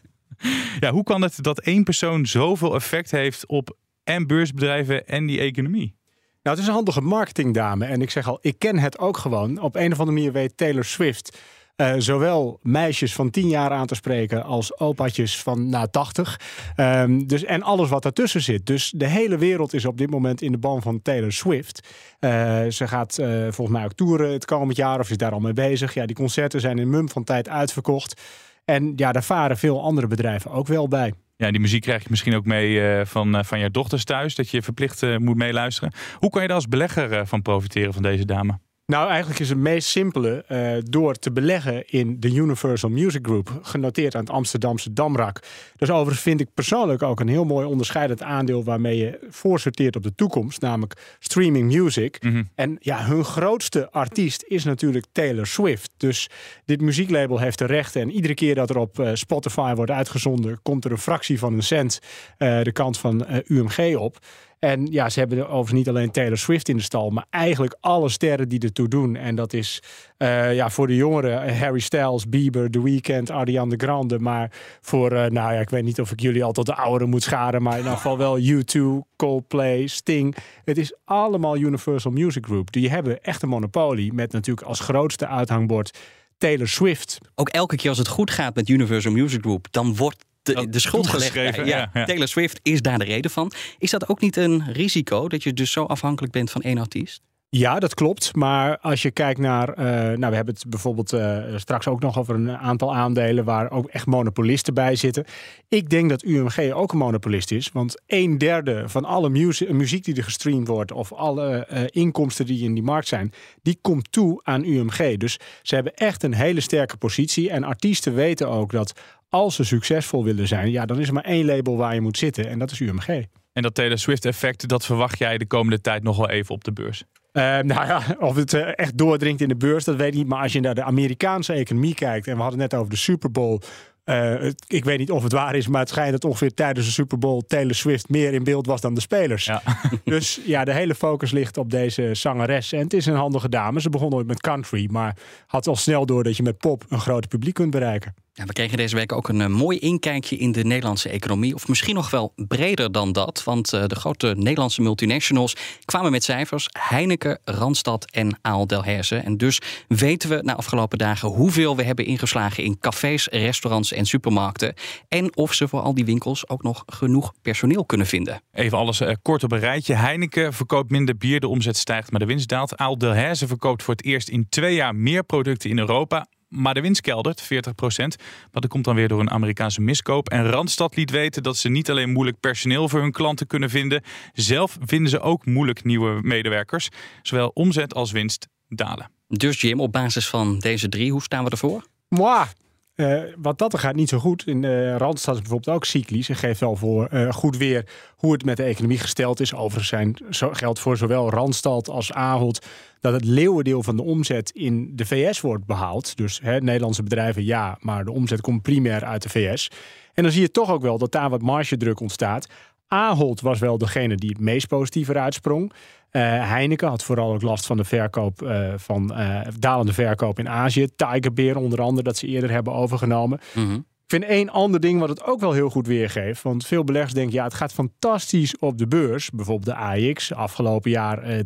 ja, 0.79 0.91
hoe 0.91 1.03
kan 1.03 1.21
het 1.21 1.43
dat 1.43 1.59
één 1.59 1.83
persoon 1.83 2.25
zoveel 2.25 2.75
effect 2.75 3.11
heeft 3.11 3.47
op 3.47 3.77
en 4.03 4.27
beursbedrijven 4.27 5.07
en 5.07 5.25
die 5.25 5.39
economie? 5.39 5.95
Nou, 6.41 6.57
het 6.57 6.59
is 6.59 6.67
een 6.67 6.73
handige 6.73 7.01
marketingdame. 7.01 7.85
En 7.85 8.01
ik 8.01 8.09
zeg 8.09 8.27
al, 8.27 8.39
ik 8.41 8.59
ken 8.59 8.79
het 8.79 8.99
ook 8.99 9.17
gewoon. 9.17 9.59
Op 9.59 9.75
een 9.75 9.91
of 9.91 9.99
andere 9.99 10.17
manier 10.17 10.31
weet 10.31 10.57
Taylor 10.57 10.85
Swift 10.85 11.37
uh, 11.77 11.93
zowel 11.97 12.59
meisjes 12.61 13.13
van 13.13 13.29
10 13.29 13.47
jaar 13.47 13.71
aan 13.71 13.85
te 13.85 13.95
spreken 13.95 14.43
als 14.43 14.79
opaatjes 14.79 15.41
van 15.41 15.69
na 15.69 15.87
80. 15.87 16.39
Um, 16.75 17.27
dus, 17.27 17.43
en 17.43 17.63
alles 17.63 17.89
wat 17.89 18.03
daartussen 18.03 18.41
zit. 18.41 18.65
Dus 18.65 18.93
de 18.95 19.07
hele 19.07 19.37
wereld 19.37 19.73
is 19.73 19.85
op 19.85 19.97
dit 19.97 20.09
moment 20.09 20.41
in 20.41 20.51
de 20.51 20.57
ban 20.57 20.81
van 20.81 21.01
Taylor 21.01 21.31
Swift. 21.31 21.87
Uh, 22.19 22.29
ze 22.69 22.87
gaat 22.87 23.17
uh, 23.19 23.27
volgens 23.41 23.77
mij 23.77 23.83
ook 23.83 23.93
toeren 23.93 24.31
het 24.31 24.45
komend 24.45 24.77
jaar 24.77 24.99
of 24.99 25.09
is 25.09 25.17
daar 25.17 25.31
al 25.31 25.39
mee 25.39 25.53
bezig. 25.53 25.93
Ja, 25.93 26.05
die 26.05 26.15
concerten 26.15 26.61
zijn 26.61 26.79
in 26.79 26.89
mum 26.89 27.09
van 27.09 27.23
tijd 27.23 27.49
uitverkocht. 27.49 28.21
En 28.65 28.93
ja, 28.95 29.11
daar 29.11 29.23
varen 29.23 29.57
veel 29.57 29.81
andere 29.81 30.07
bedrijven 30.07 30.51
ook 30.51 30.67
wel 30.67 30.87
bij. 30.87 31.13
Ja, 31.37 31.51
die 31.51 31.59
muziek 31.59 31.81
krijg 31.81 32.03
je 32.03 32.07
misschien 32.09 32.35
ook 32.35 32.45
mee 32.45 32.71
uh, 32.71 33.05
van, 33.05 33.45
van 33.45 33.59
je 33.59 33.71
dochters 33.71 34.03
thuis, 34.03 34.35
dat 34.35 34.49
je 34.49 34.61
verplicht 34.61 35.19
moet 35.19 35.35
meeluisteren. 35.35 35.93
Hoe 36.19 36.29
kan 36.29 36.41
je 36.41 36.47
daar 36.47 36.57
als 36.57 36.67
belegger 36.67 37.27
van 37.27 37.41
profiteren 37.41 37.93
van 37.93 38.01
deze 38.01 38.25
dame? 38.25 38.59
Nou, 38.85 39.09
eigenlijk 39.09 39.39
is 39.39 39.49
het 39.49 39.57
meest 39.57 39.87
simpele 39.87 40.45
uh, 40.49 40.83
door 40.83 41.13
te 41.13 41.31
beleggen 41.31 41.87
in 41.87 42.19
de 42.19 42.33
Universal 42.33 42.89
Music 42.89 43.25
Group, 43.25 43.59
genoteerd 43.61 44.15
aan 44.15 44.21
het 44.21 44.29
Amsterdamse 44.29 44.93
Damrak. 44.93 45.39
Dus 45.75 45.89
overigens 45.89 46.21
vind 46.21 46.41
ik 46.41 46.53
persoonlijk 46.53 47.03
ook 47.03 47.19
een 47.19 47.27
heel 47.27 47.45
mooi 47.45 47.65
onderscheidend 47.65 48.21
aandeel 48.21 48.63
waarmee 48.63 48.97
je 48.97 49.19
voorsorteert 49.29 49.95
op 49.95 50.03
de 50.03 50.15
toekomst, 50.15 50.61
namelijk 50.61 51.15
streaming 51.19 51.73
music. 51.73 52.23
Mm 52.23 52.31
-hmm. 52.31 52.49
En 52.55 52.77
ja, 52.79 53.05
hun 53.05 53.23
grootste 53.23 53.91
artiest 53.91 54.43
is 54.47 54.63
natuurlijk 54.63 55.05
Taylor 55.11 55.47
Swift. 55.47 55.91
Dus 55.97 56.29
dit 56.65 56.81
muzieklabel 56.81 57.39
heeft 57.39 57.57
de 57.57 57.65
rechten 57.65 58.01
en 58.01 58.11
iedere 58.11 58.33
keer 58.33 58.55
dat 58.55 58.69
er 58.69 58.77
op 58.77 58.99
uh, 58.99 59.09
Spotify 59.13 59.73
wordt 59.73 59.91
uitgezonden, 59.91 60.59
komt 60.61 60.85
er 60.85 60.91
een 60.91 60.97
fractie 60.97 61.39
van 61.39 61.53
een 61.53 61.63
cent 61.63 61.99
uh, 62.37 62.61
de 62.61 62.71
kant 62.71 62.97
van 62.97 63.25
UMG 63.45 63.95
op. 63.95 64.19
En 64.65 64.85
ja, 64.85 65.09
ze 65.09 65.19
hebben 65.19 65.43
overigens 65.43 65.71
niet 65.71 65.89
alleen 65.89 66.11
Taylor 66.11 66.37
Swift 66.37 66.69
in 66.69 66.77
de 66.77 66.83
stal, 66.83 67.09
maar 67.09 67.25
eigenlijk 67.29 67.75
alle 67.79 68.09
sterren 68.09 68.49
die 68.49 68.59
ertoe 68.59 68.87
doen. 68.87 69.15
En 69.15 69.35
dat 69.35 69.53
is 69.53 69.83
uh, 70.17 70.55
ja, 70.55 70.69
voor 70.69 70.87
de 70.87 70.95
jongeren 70.95 71.57
Harry 71.57 71.79
Styles, 71.79 72.29
Bieber, 72.29 72.71
The 72.71 72.83
Weeknd, 72.83 73.31
Ariana 73.31 73.73
Grande. 73.77 74.19
Maar 74.19 74.51
voor, 74.81 75.11
uh, 75.11 75.17
nou 75.17 75.53
ja, 75.53 75.59
ik 75.59 75.69
weet 75.69 75.83
niet 75.83 75.99
of 75.99 76.11
ik 76.11 76.19
jullie 76.19 76.43
al 76.43 76.51
tot 76.51 76.65
de 76.65 76.75
ouderen 76.75 77.09
moet 77.09 77.23
scharen, 77.23 77.61
maar 77.61 77.73
in 77.73 77.77
ieder 77.77 77.95
geval 77.95 78.17
wel 78.17 78.39
U2, 78.39 78.81
Coldplay, 79.15 79.87
Sting. 79.87 80.35
Het 80.63 80.77
is 80.77 80.95
allemaal 81.03 81.57
Universal 81.57 82.11
Music 82.11 82.45
Group. 82.45 82.71
Die 82.71 82.89
hebben 82.89 83.21
echt 83.21 83.41
een 83.41 83.49
monopolie 83.49 84.13
met 84.13 84.31
natuurlijk 84.31 84.67
als 84.67 84.79
grootste 84.79 85.27
uithangbord 85.27 85.97
Taylor 86.37 86.67
Swift. 86.67 87.17
Ook 87.35 87.49
elke 87.49 87.75
keer 87.75 87.89
als 87.89 87.97
het 87.97 88.07
goed 88.07 88.31
gaat 88.31 88.55
met 88.55 88.69
Universal 88.69 89.11
Music 89.11 89.41
Group, 89.41 89.67
dan 89.71 89.95
wordt 89.95 90.25
de, 90.45 90.69
de 90.69 90.79
schuld 90.79 91.07
gelegd. 91.07 91.55
Ja, 91.55 91.89
ja, 91.93 92.05
Taylor 92.05 92.27
Swift 92.27 92.59
is 92.63 92.81
daar 92.81 92.99
de 92.99 93.05
reden 93.05 93.31
van. 93.31 93.51
Is 93.77 93.91
dat 93.91 94.09
ook 94.09 94.21
niet 94.21 94.37
een 94.37 94.63
risico 94.71 95.27
dat 95.27 95.43
je 95.43 95.53
dus 95.53 95.71
zo 95.71 95.83
afhankelijk 95.83 96.33
bent 96.33 96.51
van 96.51 96.61
één 96.61 96.77
artiest? 96.77 97.21
Ja, 97.57 97.79
dat 97.79 97.93
klopt. 97.93 98.35
Maar 98.35 98.77
als 98.77 99.01
je 99.01 99.11
kijkt 99.11 99.39
naar. 99.39 99.69
Uh, 99.69 99.85
nou, 100.17 100.29
we 100.29 100.35
hebben 100.35 100.53
het 100.53 100.65
bijvoorbeeld 100.67 101.13
uh, 101.13 101.43
straks 101.55 101.87
ook 101.87 102.01
nog 102.01 102.19
over 102.19 102.35
een 102.35 102.57
aantal 102.57 102.95
aandelen 102.95 103.43
waar 103.43 103.71
ook 103.71 103.87
echt 103.87 104.05
monopolisten 104.05 104.73
bij 104.73 104.95
zitten. 104.95 105.25
Ik 105.69 105.89
denk 105.89 106.09
dat 106.09 106.23
UMG 106.23 106.71
ook 106.73 106.91
een 106.91 106.97
monopolist 106.97 107.51
is. 107.51 107.71
Want 107.71 108.01
een 108.07 108.37
derde 108.37 108.89
van 108.89 109.05
alle 109.05 109.29
muziek, 109.69 110.03
die 110.03 110.15
er 110.15 110.23
gestreamd 110.23 110.67
wordt, 110.67 110.91
of 110.91 111.13
alle 111.13 111.67
uh, 111.71 111.81
inkomsten 111.85 112.45
die 112.45 112.63
in 112.63 112.73
die 112.73 112.83
markt 112.83 113.07
zijn, 113.07 113.33
die 113.61 113.77
komt 113.81 114.11
toe 114.11 114.39
aan 114.43 114.63
UMG. 114.63 115.17
Dus 115.17 115.39
ze 115.61 115.75
hebben 115.75 115.93
echt 115.93 116.23
een 116.23 116.33
hele 116.33 116.61
sterke 116.61 116.97
positie. 116.97 117.49
En 117.49 117.63
artiesten 117.63 118.13
weten 118.13 118.49
ook 118.49 118.71
dat 118.71 118.99
als 119.29 119.55
ze 119.55 119.63
succesvol 119.63 120.23
willen 120.23 120.47
zijn, 120.47 120.71
ja, 120.71 120.85
dan 120.85 120.99
is 120.99 121.07
er 121.07 121.13
maar 121.13 121.23
één 121.23 121.45
label 121.45 121.77
waar 121.77 121.93
je 121.93 122.01
moet 122.01 122.17
zitten. 122.17 122.49
En 122.49 122.59
dat 122.59 122.71
is 122.71 122.79
UMG. 122.79 123.25
En 123.53 123.61
dat 123.61 123.75
Taylor 123.75 123.97
Swift 123.97 124.25
effect, 124.25 124.67
dat 124.67 124.85
verwacht 124.85 125.17
jij 125.17 125.37
de 125.37 125.47
komende 125.47 125.81
tijd 125.81 126.03
nog 126.03 126.17
wel 126.17 126.29
even 126.29 126.55
op 126.55 126.63
de 126.63 126.71
beurs? 126.71 127.03
Uh, 127.35 127.43
nou 127.43 127.87
ja, 127.87 128.01
of 128.19 128.35
het 128.35 128.53
uh, 128.53 128.67
echt 128.75 128.97
doordringt 128.97 129.41
in 129.41 129.47
de 129.47 129.55
beurs, 129.55 129.83
dat 129.83 129.95
weet 129.95 130.07
ik 130.07 130.13
niet. 130.13 130.27
Maar 130.27 130.41
als 130.41 130.53
je 130.53 130.59
naar 130.59 130.75
de 130.75 130.83
Amerikaanse 130.83 131.53
economie 131.53 131.95
kijkt, 131.95 132.27
en 132.27 132.35
we 132.35 132.41
hadden 132.41 132.59
het 132.59 132.71
net 132.71 132.79
over 132.79 132.93
de 132.93 132.99
Super 132.99 133.31
Bowl. 133.31 133.59
Uh, 134.05 134.39
het, 134.39 134.63
ik 134.67 134.85
weet 134.85 134.97
niet 134.97 135.11
of 135.11 135.23
het 135.23 135.31
waar 135.31 135.55
is, 135.55 135.67
maar 135.67 135.79
het 135.79 135.89
schijnt 135.89 136.11
dat 136.11 136.25
ongeveer 136.25 136.53
tijdens 136.53 136.85
de 136.85 136.91
Super 136.91 137.17
Bowl 137.17 137.41
Taylor 137.47 137.75
Swift 137.75 138.09
meer 138.09 138.33
in 138.33 138.43
beeld 138.43 138.65
was 138.65 138.81
dan 138.81 138.93
de 138.93 139.01
spelers. 139.01 139.45
Ja. 139.45 139.61
dus 140.03 140.41
ja, 140.45 140.65
de 140.65 140.73
hele 140.73 140.95
focus 140.95 141.31
ligt 141.31 141.57
op 141.57 141.71
deze 141.71 142.09
zangeres. 142.13 142.71
En 142.71 142.79
het 142.79 142.93
is 142.93 143.05
een 143.05 143.15
handige 143.15 143.49
dame. 143.49 143.81
Ze 143.81 143.89
begon 143.89 144.13
ooit 144.13 144.27
met 144.27 144.41
country, 144.41 144.87
maar 144.91 145.17
had 145.47 145.67
al 145.67 145.75
snel 145.75 146.05
door 146.05 146.23
dat 146.23 146.37
je 146.37 146.43
met 146.43 146.57
pop 146.57 146.83
een 146.89 146.99
groot 146.99 147.27
publiek 147.27 147.53
kunt 147.53 147.71
bereiken. 147.71 148.24
We 148.35 148.53
kregen 148.53 148.77
deze 148.77 148.95
week 148.95 149.11
ook 149.11 149.27
een 149.27 149.39
uh, 149.39 149.47
mooi 149.47 149.77
inkijkje 149.77 150.37
in 150.37 150.51
de 150.51 150.63
Nederlandse 150.63 151.09
economie. 151.09 151.53
Of 151.53 151.67
misschien 151.67 151.95
nog 151.95 152.09
wel 152.09 152.33
breder 152.35 152.91
dan 152.91 153.11
dat. 153.11 153.43
Want 153.43 153.73
uh, 153.73 153.85
de 153.85 153.95
grote 153.95 154.33
Nederlandse 154.37 154.81
multinationals 154.81 155.55
kwamen 155.85 156.11
met 156.11 156.23
cijfers. 156.23 156.69
Heineken, 156.79 157.39
Randstad 157.43 158.11
en 158.11 158.39
Aal 158.41 158.67
Delhaize. 158.67 159.15
En 159.15 159.37
dus 159.37 159.61
weten 159.87 160.29
we 160.29 160.39
na 160.41 160.55
afgelopen 160.55 160.97
dagen 160.97 161.29
hoeveel 161.29 161.75
we 161.75 161.83
hebben 161.83 162.05
ingeslagen 162.05 162.63
in 162.63 162.79
cafés, 162.79 163.27
restaurants 163.27 163.91
en 163.91 164.05
supermarkten. 164.05 164.73
En 165.07 165.37
of 165.37 165.53
ze 165.53 165.67
voor 165.67 165.81
al 165.81 165.93
die 165.93 166.05
winkels 166.05 166.49
ook 166.49 166.63
nog 166.63 166.83
genoeg 166.85 167.33
personeel 167.41 167.85
kunnen 167.85 168.07
vinden. 168.07 168.41
Even 168.51 168.77
alles 168.77 169.01
uh, 169.01 169.11
kort 169.21 169.43
op 169.43 169.51
een 169.51 169.59
rijtje. 169.59 169.93
Heineken 169.93 170.53
verkoopt 170.53 170.91
minder 170.91 171.17
bier, 171.17 171.39
de 171.39 171.47
omzet 171.47 171.77
stijgt, 171.77 172.11
maar 172.11 172.19
de 172.19 172.25
winst 172.25 172.47
daalt. 172.47 172.77
Aal 172.77 172.97
Delhaize 172.97 173.47
verkoopt 173.47 173.83
voor 173.83 173.93
het 173.93 174.05
eerst 174.05 174.29
in 174.29 174.49
twee 174.49 174.75
jaar 174.75 174.95
meer 174.95 175.23
producten 175.23 175.69
in 175.69 175.79
Europa 175.79 176.27
maar 176.55 176.73
de 176.73 176.81
winst 176.81 177.01
keldert, 177.01 177.41
40 177.41 177.75
procent. 177.75 178.15
Maar 178.51 178.61
dat 178.61 178.69
komt 178.69 178.83
dan 178.83 178.95
weer 178.95 179.07
door 179.07 179.19
een 179.19 179.31
Amerikaanse 179.31 179.81
miskoop. 179.81 180.29
En 180.29 180.49
Randstad 180.49 180.95
liet 180.95 181.11
weten 181.11 181.43
dat 181.43 181.57
ze 181.57 181.69
niet 181.69 181.89
alleen 181.89 182.11
moeilijk 182.11 182.39
personeel 182.39 182.89
voor 182.89 183.01
hun 183.01 183.11
klanten 183.11 183.47
kunnen 183.47 183.69
vinden. 183.69 184.03
Zelf 184.33 184.77
vinden 184.81 185.09
ze 185.09 185.19
ook 185.19 185.45
moeilijk 185.45 185.83
nieuwe 185.83 186.19
medewerkers. 186.21 186.89
Zowel 187.21 187.51
omzet 187.53 187.93
als 187.93 188.11
winst 188.11 188.47
dalen. 188.67 189.09
Dus 189.27 189.61
Jim, 189.61 189.79
op 189.79 189.91
basis 189.91 190.27
van 190.27 190.59
deze 190.59 190.89
drie, 190.89 191.11
hoe 191.11 191.21
staan 191.21 191.43
we 191.43 191.49
ervoor? 191.49 191.85
Mwah. 192.09 192.47
Uh, 192.95 193.21
wat 193.37 193.57
dat 193.57 193.73
er 193.73 193.79
gaat 193.79 193.95
niet 193.95 194.09
zo 194.09 194.19
goed. 194.19 194.47
In 194.47 194.61
de 194.61 194.97
Randstad 194.97 195.35
is 195.35 195.41
bijvoorbeeld 195.41 195.75
ook 195.75 195.85
cyclisch. 195.85 196.29
En 196.29 196.35
geeft 196.35 196.59
wel 196.59 196.75
voor 196.75 197.07
uh, 197.13 197.33
goed 197.33 197.57
weer 197.57 197.85
hoe 198.15 198.31
het 198.31 198.45
met 198.45 198.57
de 198.57 198.63
economie 198.63 198.97
gesteld 198.97 199.39
is. 199.39 199.53
Overigens 199.53 199.87
zijn, 199.87 200.17
zo, 200.29 200.49
geldt 200.51 200.79
voor 200.79 200.97
zowel 200.97 201.29
Randstad 201.29 201.89
als 201.89 202.13
Ahold 202.13 202.65
dat 202.99 203.13
het 203.13 203.25
leeuwendeel 203.25 203.83
van 203.83 203.95
de 203.95 204.03
omzet 204.03 204.49
in 204.49 204.91
de 204.95 205.05
VS 205.05 205.41
wordt 205.41 205.65
behaald. 205.65 206.17
Dus 206.17 206.39
hè, 206.43 206.59
Nederlandse 206.59 207.03
bedrijven 207.03 207.43
ja, 207.43 207.77
maar 207.79 208.05
de 208.05 208.11
omzet 208.11 208.41
komt 208.41 208.61
primair 208.61 209.05
uit 209.05 209.21
de 209.21 209.29
VS. 209.29 209.71
En 210.13 210.23
dan 210.23 210.31
zie 210.31 210.41
je 210.41 210.51
toch 210.51 210.71
ook 210.71 210.81
wel 210.81 210.97
dat 210.97 211.11
daar 211.11 211.29
wat 211.29 211.41
margedruk 211.41 211.99
ontstaat. 211.99 212.47
Ahold 212.87 213.41
was 213.41 213.59
wel 213.59 213.77
degene 213.77 214.15
die 214.15 214.29
het 214.29 214.39
meest 214.39 214.67
positief 214.67 215.07
eruit 215.07 215.33
sprong. 215.33 215.71
Uh, 215.71 216.21
Heineken 216.21 216.87
had 216.87 217.03
vooral 217.03 217.33
ook 217.33 217.41
last 217.41 217.65
van 217.65 217.77
de 217.77 217.83
verkoop 217.83 218.41
uh, 218.41 218.73
van 218.75 219.11
uh, 219.13 219.41
dalende 219.59 219.93
verkoop 219.93 220.39
in 220.39 220.49
Azië. 220.49 220.87
Tiger 220.95 221.33
Beer 221.33 221.57
onder 221.57 221.81
andere, 221.81 222.03
dat 222.03 222.17
ze 222.17 222.27
eerder 222.27 222.51
hebben 222.51 222.73
overgenomen. 222.73 223.39
Mm 223.53 223.65
-hmm. 223.65 223.85
Ik 224.05 224.11
vind 224.11 224.23
één 224.23 224.49
ander 224.49 224.79
ding 224.79 224.99
wat 224.99 225.09
het 225.09 225.23
ook 225.23 225.39
wel 225.39 225.51
heel 225.51 225.69
goed 225.69 225.87
weergeeft. 225.87 226.41
Want 226.41 226.65
veel 226.65 226.83
beleggers 226.83 227.13
denken, 227.13 227.33
ja, 227.33 227.43
het 227.43 227.53
gaat 227.53 227.73
fantastisch 227.73 228.57
op 228.57 228.77
de 228.77 228.87
beurs. 228.87 229.29
Bijvoorbeeld 229.29 229.77
de 229.77 230.09
AX, 230.09 230.33
afgelopen 230.33 230.91
jaar 230.91 231.23
20% 231.23 231.43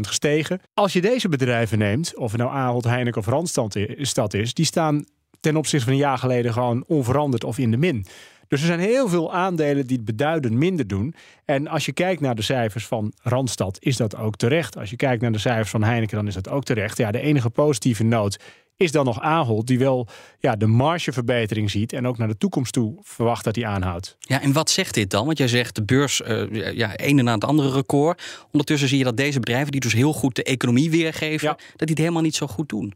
gestegen. 0.00 0.60
Als 0.74 0.92
je 0.92 1.00
deze 1.00 1.28
bedrijven 1.28 1.78
neemt, 1.78 2.16
of 2.16 2.32
het 2.32 2.40
nou 2.40 2.52
Ahold, 2.52 2.84
Heineken 2.84 3.20
of 3.20 3.26
Randstad 3.26 4.34
is, 4.34 4.54
die 4.54 4.64
staan 4.64 5.04
ten 5.40 5.56
opzichte 5.56 5.84
van 5.84 5.94
een 5.94 6.00
jaar 6.00 6.18
geleden 6.18 6.52
gewoon 6.52 6.84
onveranderd 6.86 7.44
of 7.44 7.58
in 7.58 7.70
de 7.70 7.76
min. 7.76 8.06
Dus 8.52 8.60
er 8.60 8.66
zijn 8.66 8.80
heel 8.80 9.08
veel 9.08 9.32
aandelen 9.32 9.86
die 9.86 9.96
het 9.96 10.04
beduidend 10.04 10.54
minder 10.54 10.86
doen. 10.86 11.14
En 11.44 11.68
als 11.68 11.84
je 11.84 11.92
kijkt 11.92 12.20
naar 12.20 12.34
de 12.34 12.42
cijfers 12.42 12.86
van 12.86 13.12
Randstad, 13.22 13.76
is 13.80 13.96
dat 13.96 14.16
ook 14.16 14.36
terecht. 14.36 14.78
Als 14.78 14.90
je 14.90 14.96
kijkt 14.96 15.22
naar 15.22 15.32
de 15.32 15.38
cijfers 15.38 15.70
van 15.70 15.82
Heineken, 15.82 16.16
dan 16.16 16.26
is 16.26 16.34
dat 16.34 16.48
ook 16.48 16.64
terecht. 16.64 16.98
Ja, 16.98 17.10
de 17.10 17.20
enige 17.20 17.50
positieve 17.50 18.02
noot 18.02 18.38
is 18.76 18.92
dan 18.92 19.04
nog 19.04 19.20
Ahold, 19.20 19.66
die 19.66 19.78
wel 19.78 20.08
ja, 20.38 20.56
de 20.56 20.66
margeverbetering 20.66 21.70
ziet 21.70 21.92
en 21.92 22.06
ook 22.06 22.18
naar 22.18 22.28
de 22.28 22.36
toekomst 22.36 22.72
toe 22.72 22.98
verwacht 23.02 23.44
dat 23.44 23.54
die 23.54 23.66
aanhoudt. 23.66 24.16
Ja, 24.18 24.40
en 24.42 24.52
wat 24.52 24.70
zegt 24.70 24.94
dit 24.94 25.10
dan? 25.10 25.26
Want 25.26 25.38
jij 25.38 25.48
zegt 25.48 25.74
de 25.74 25.84
beurs, 25.84 26.20
uh, 26.20 26.72
ja, 26.72 26.96
ene 26.96 27.22
na 27.22 27.34
het 27.34 27.44
andere 27.44 27.72
record. 27.72 28.46
Ondertussen 28.50 28.88
zie 28.88 28.98
je 28.98 29.04
dat 29.04 29.16
deze 29.16 29.38
bedrijven, 29.38 29.72
die 29.72 29.80
dus 29.80 29.92
heel 29.92 30.12
goed 30.12 30.34
de 30.34 30.42
economie 30.42 30.90
weergeven, 30.90 31.48
dat 31.48 31.58
die 31.76 31.88
het 31.88 31.98
helemaal 31.98 32.22
niet 32.22 32.34
zo 32.34 32.46
goed 32.46 32.68
doen. 32.68 32.94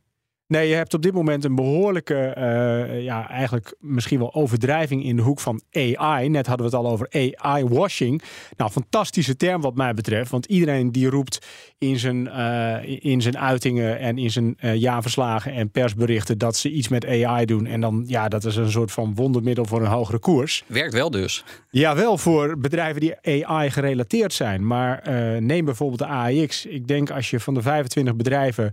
Nee, 0.48 0.68
je 0.68 0.74
hebt 0.74 0.94
op 0.94 1.02
dit 1.02 1.12
moment 1.12 1.44
een 1.44 1.54
behoorlijke, 1.54 2.34
uh, 2.38 3.02
ja, 3.02 3.28
eigenlijk 3.28 3.74
misschien 3.80 4.18
wel 4.18 4.34
overdrijving 4.34 5.04
in 5.04 5.16
de 5.16 5.22
hoek 5.22 5.40
van 5.40 5.62
AI. 5.72 6.28
Net 6.28 6.46
hadden 6.46 6.70
we 6.70 6.76
het 6.76 6.84
al 6.84 6.92
over 6.92 7.08
AI-washing. 7.10 8.22
Nou, 8.56 8.70
fantastische 8.70 9.36
term 9.36 9.60
wat 9.60 9.74
mij 9.74 9.94
betreft. 9.94 10.30
Want 10.30 10.46
iedereen 10.46 10.92
die 10.92 11.08
roept 11.08 11.46
in 11.78 11.98
zijn, 11.98 12.26
uh, 12.26 13.04
in 13.04 13.22
zijn 13.22 13.38
uitingen 13.38 13.98
en 13.98 14.18
in 14.18 14.30
zijn 14.30 14.56
uh, 14.60 14.74
jaarverslagen 14.74 15.52
en 15.52 15.70
persberichten 15.70 16.38
dat 16.38 16.56
ze 16.56 16.70
iets 16.70 16.88
met 16.88 17.06
AI 17.06 17.44
doen. 17.44 17.66
En 17.66 17.80
dan, 17.80 18.04
ja, 18.06 18.28
dat 18.28 18.44
is 18.44 18.56
een 18.56 18.70
soort 18.70 18.92
van 18.92 19.14
wondermiddel 19.14 19.64
voor 19.64 19.80
een 19.80 19.86
hogere 19.86 20.18
koers. 20.18 20.64
Werkt 20.66 20.94
wel 20.94 21.10
dus. 21.10 21.44
Ja, 21.70 21.94
wel 21.94 22.18
voor 22.18 22.58
bedrijven 22.58 23.00
die 23.00 23.46
AI 23.46 23.70
gerelateerd 23.70 24.32
zijn. 24.32 24.66
Maar 24.66 25.02
neem 25.40 25.64
bijvoorbeeld 25.64 25.98
de 25.98 26.06
AIX. 26.06 26.66
Ik 26.66 26.88
denk 26.88 27.10
als 27.10 27.30
je 27.30 27.40
van 27.40 27.54
de 27.54 27.62
25 27.62 28.16
bedrijven 28.16 28.72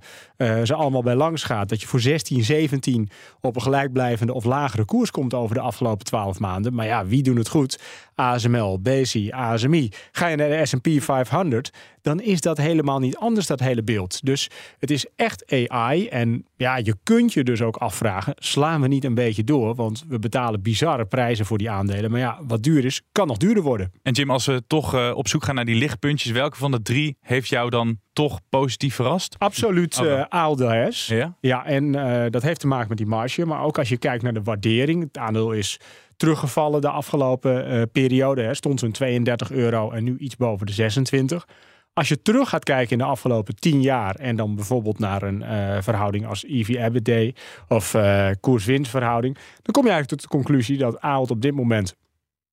ze 0.64 0.74
allemaal 0.74 1.04
bij 1.04 1.16
langs 1.16 1.44
gaat 1.44 1.63
dat 1.70 1.82
je 1.82 1.88
voor 1.88 2.00
16, 2.00 2.44
17 2.44 3.10
op 3.42 3.56
een 3.56 3.62
gelijkblijvende 3.62 4.34
of 4.34 4.44
lagere 4.44 4.86
koers 4.86 5.12
komt 5.12 5.34
over 5.34 5.56
de 5.56 5.62
afgelopen 5.62 6.06
12 6.06 6.40
maanden. 6.40 6.74
Maar 6.74 6.86
ja, 6.86 7.06
wie 7.06 7.24
doen 7.24 7.38
het 7.38 7.50
goed? 7.50 7.80
ASML, 8.16 8.80
BSI, 8.80 9.32
ASMI. 9.32 9.90
Ga 10.12 10.28
je 10.28 10.36
naar 10.36 10.50
de 10.50 10.66
S&P 10.66 10.88
500, 11.04 11.72
dan 12.04 12.22
is 12.22 12.42
dat 12.42 12.58
helemaal 12.58 13.00
niet 13.00 13.18
anders, 13.18 13.48
dat 13.48 13.60
hele 13.60 13.84
beeld. 13.84 14.26
Dus 14.26 14.50
het 14.80 14.92
is 14.92 15.06
echt 15.16 15.68
AI. 15.68 16.08
En 16.08 16.46
ja, 16.56 16.78
je 16.78 16.96
kunt 17.04 17.34
je 17.34 17.44
dus 17.44 17.62
ook 17.62 17.76
afvragen, 17.76 18.34
slaan 18.38 18.82
we 18.82 18.88
niet 18.88 19.04
een 19.04 19.14
beetje 19.14 19.44
door? 19.44 19.76
Want 19.76 20.06
we 20.08 20.20
betalen 20.20 20.62
bizarre 20.62 21.06
prijzen 21.06 21.46
voor 21.46 21.58
die 21.58 21.70
aandelen. 21.70 22.12
Maar 22.12 22.20
ja, 22.20 22.40
wat 22.48 22.64
duur 22.64 22.86
is, 22.86 23.02
kan 23.12 23.28
nog 23.28 23.38
duurder 23.38 23.64
worden. 23.64 23.92
En 24.02 24.14
Jim, 24.14 24.32
als 24.32 24.46
we 24.46 24.64
toch 24.68 24.96
uh, 24.96 25.12
op 25.16 25.28
zoek 25.28 25.44
gaan 25.44 25.56
naar 25.56 25.66
die 25.66 25.76
lichtpuntjes, 25.76 26.32
welke 26.32 26.58
van 26.58 26.72
de 26.72 26.82
drie 26.82 27.18
heeft 27.22 27.50
jou 27.50 27.70
dan 27.70 28.00
toch 28.14 28.40
positief 28.50 28.96
verrast? 28.96 29.36
Absoluut 29.38 30.00
uh, 30.00 30.24
ALDS. 30.30 31.08
Ja? 31.08 31.38
Ja, 31.40 31.66
en 31.66 31.94
uh, 31.94 32.26
dat 32.30 32.42
heeft 32.42 32.60
te 32.60 32.68
maken 32.68 32.88
met 32.88 32.98
die 32.98 33.08
marge. 33.08 33.46
Maar 33.46 33.64
ook 33.64 33.78
als 33.78 33.90
je 33.90 33.98
kijkt 33.98 34.24
naar 34.24 34.34
de 34.34 34.44
waardering. 34.44 35.04
Het 35.04 35.18
aandeel 35.18 35.52
is 35.52 35.80
teruggevallen 36.18 36.82
de 36.82 36.90
afgelopen 36.90 37.74
uh, 37.74 37.82
periode. 37.92 38.42
Hè. 38.42 38.54
Stond 38.54 38.80
zo'n 38.80 38.92
32 38.92 39.52
euro 39.52 39.92
en 39.92 40.04
nu 40.04 40.18
iets 40.18 40.36
boven 40.36 40.66
de 40.66 40.74
26. 40.74 41.46
Als 41.94 42.08
je 42.08 42.22
terug 42.22 42.50
gaat 42.50 42.64
kijken 42.64 42.92
in 42.92 42.98
de 42.98 43.04
afgelopen 43.04 43.56
10 43.56 43.82
jaar 43.82 44.16
en 44.16 44.36
dan 44.36 44.56
bijvoorbeeld 44.56 45.00
naar 45.00 45.24
een 45.24 45.42
uh, 45.42 45.82
verhouding 45.82 46.26
als 46.26 46.44
EV-EBITDA 46.44 47.42
of 47.68 47.94
uh, 47.94 48.30
koers-winstverhouding, 48.40 49.36
dan 49.36 49.74
kom 49.74 49.84
je 49.84 49.92
eigenlijk 49.92 50.10
tot 50.10 50.22
de 50.22 50.38
conclusie 50.38 50.78
dat 50.78 51.02
Ahold 51.02 51.32
op 51.32 51.42
dit 51.42 51.54
moment 51.54 51.96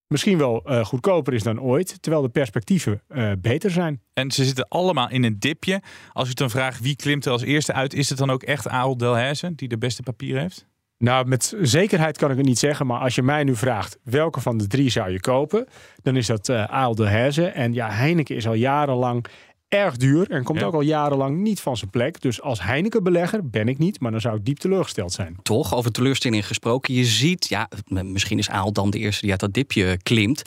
misschien 0.06 0.38
wel 0.38 0.70
uh, 0.70 0.84
goedkoper 0.84 1.34
is 1.34 1.42
dan 1.42 1.60
ooit, 1.60 2.02
terwijl 2.02 2.22
de 2.22 2.28
perspectieven 2.28 3.02
beter 3.38 3.70
zijn. 3.70 4.02
En 4.12 4.30
ze 4.30 4.44
zitten 4.44 4.68
allemaal 4.68 5.10
in 5.10 5.24
een 5.24 5.38
dipje. 5.38 5.82
Als 6.12 6.28
u 6.28 6.32
dan 6.32 6.50
vraagt 6.50 6.80
wie 6.80 6.96
klimt 6.96 7.24
er 7.24 7.32
als 7.32 7.42
eerste 7.42 7.72
uit, 7.72 7.94
is 7.94 8.08
het 8.08 8.18
dan 8.18 8.30
ook 8.30 8.42
echt 8.42 8.68
Ahold 8.68 8.98
Delhaize 8.98 9.54
die 9.54 9.68
de 9.68 9.78
beste 9.78 10.02
papieren 10.02 10.42
heeft? 10.42 10.66
Nou, 11.02 11.26
met 11.26 11.54
zekerheid 11.60 12.16
kan 12.16 12.30
ik 12.30 12.36
het 12.36 12.46
niet 12.46 12.58
zeggen. 12.58 12.86
Maar 12.86 13.00
als 13.00 13.14
je 13.14 13.22
mij 13.22 13.44
nu 13.44 13.56
vraagt 13.56 13.98
welke 14.02 14.40
van 14.40 14.58
de 14.58 14.66
drie 14.66 14.90
zou 14.90 15.10
je 15.10 15.20
kopen, 15.20 15.66
dan 16.02 16.16
is 16.16 16.26
dat 16.26 16.48
uh, 16.48 16.64
Ahold 16.64 16.96
Delhaize. 16.96 17.46
En 17.46 17.72
ja, 17.72 17.90
Heineken 17.90 18.36
is 18.36 18.46
al 18.46 18.54
jarenlang 18.54 19.26
erg 19.68 19.96
duur 19.96 20.30
en 20.30 20.42
komt 20.42 20.60
ja. 20.60 20.66
ook 20.66 20.74
al 20.74 20.80
jarenlang 20.80 21.38
niet 21.38 21.60
van 21.60 21.76
zijn 21.76 21.90
plek. 21.90 22.20
Dus 22.20 22.42
als 22.42 22.62
Heineken-belegger 22.62 23.48
ben 23.48 23.68
ik 23.68 23.78
niet, 23.78 24.00
maar 24.00 24.10
dan 24.10 24.20
zou 24.20 24.36
ik 24.36 24.44
diep 24.44 24.58
teleurgesteld 24.58 25.12
zijn. 25.12 25.36
Toch, 25.42 25.74
over 25.74 25.92
teleurstelling 25.92 26.46
gesproken. 26.46 26.94
Je 26.94 27.04
ziet, 27.04 27.48
ja, 27.48 27.68
misschien 27.88 28.38
is 28.38 28.50
Ahold 28.50 28.74
dan 28.74 28.90
de 28.90 28.98
eerste 28.98 29.20
die 29.20 29.30
uit 29.30 29.40
dat 29.40 29.54
dipje 29.54 29.98
klimt. 30.02 30.42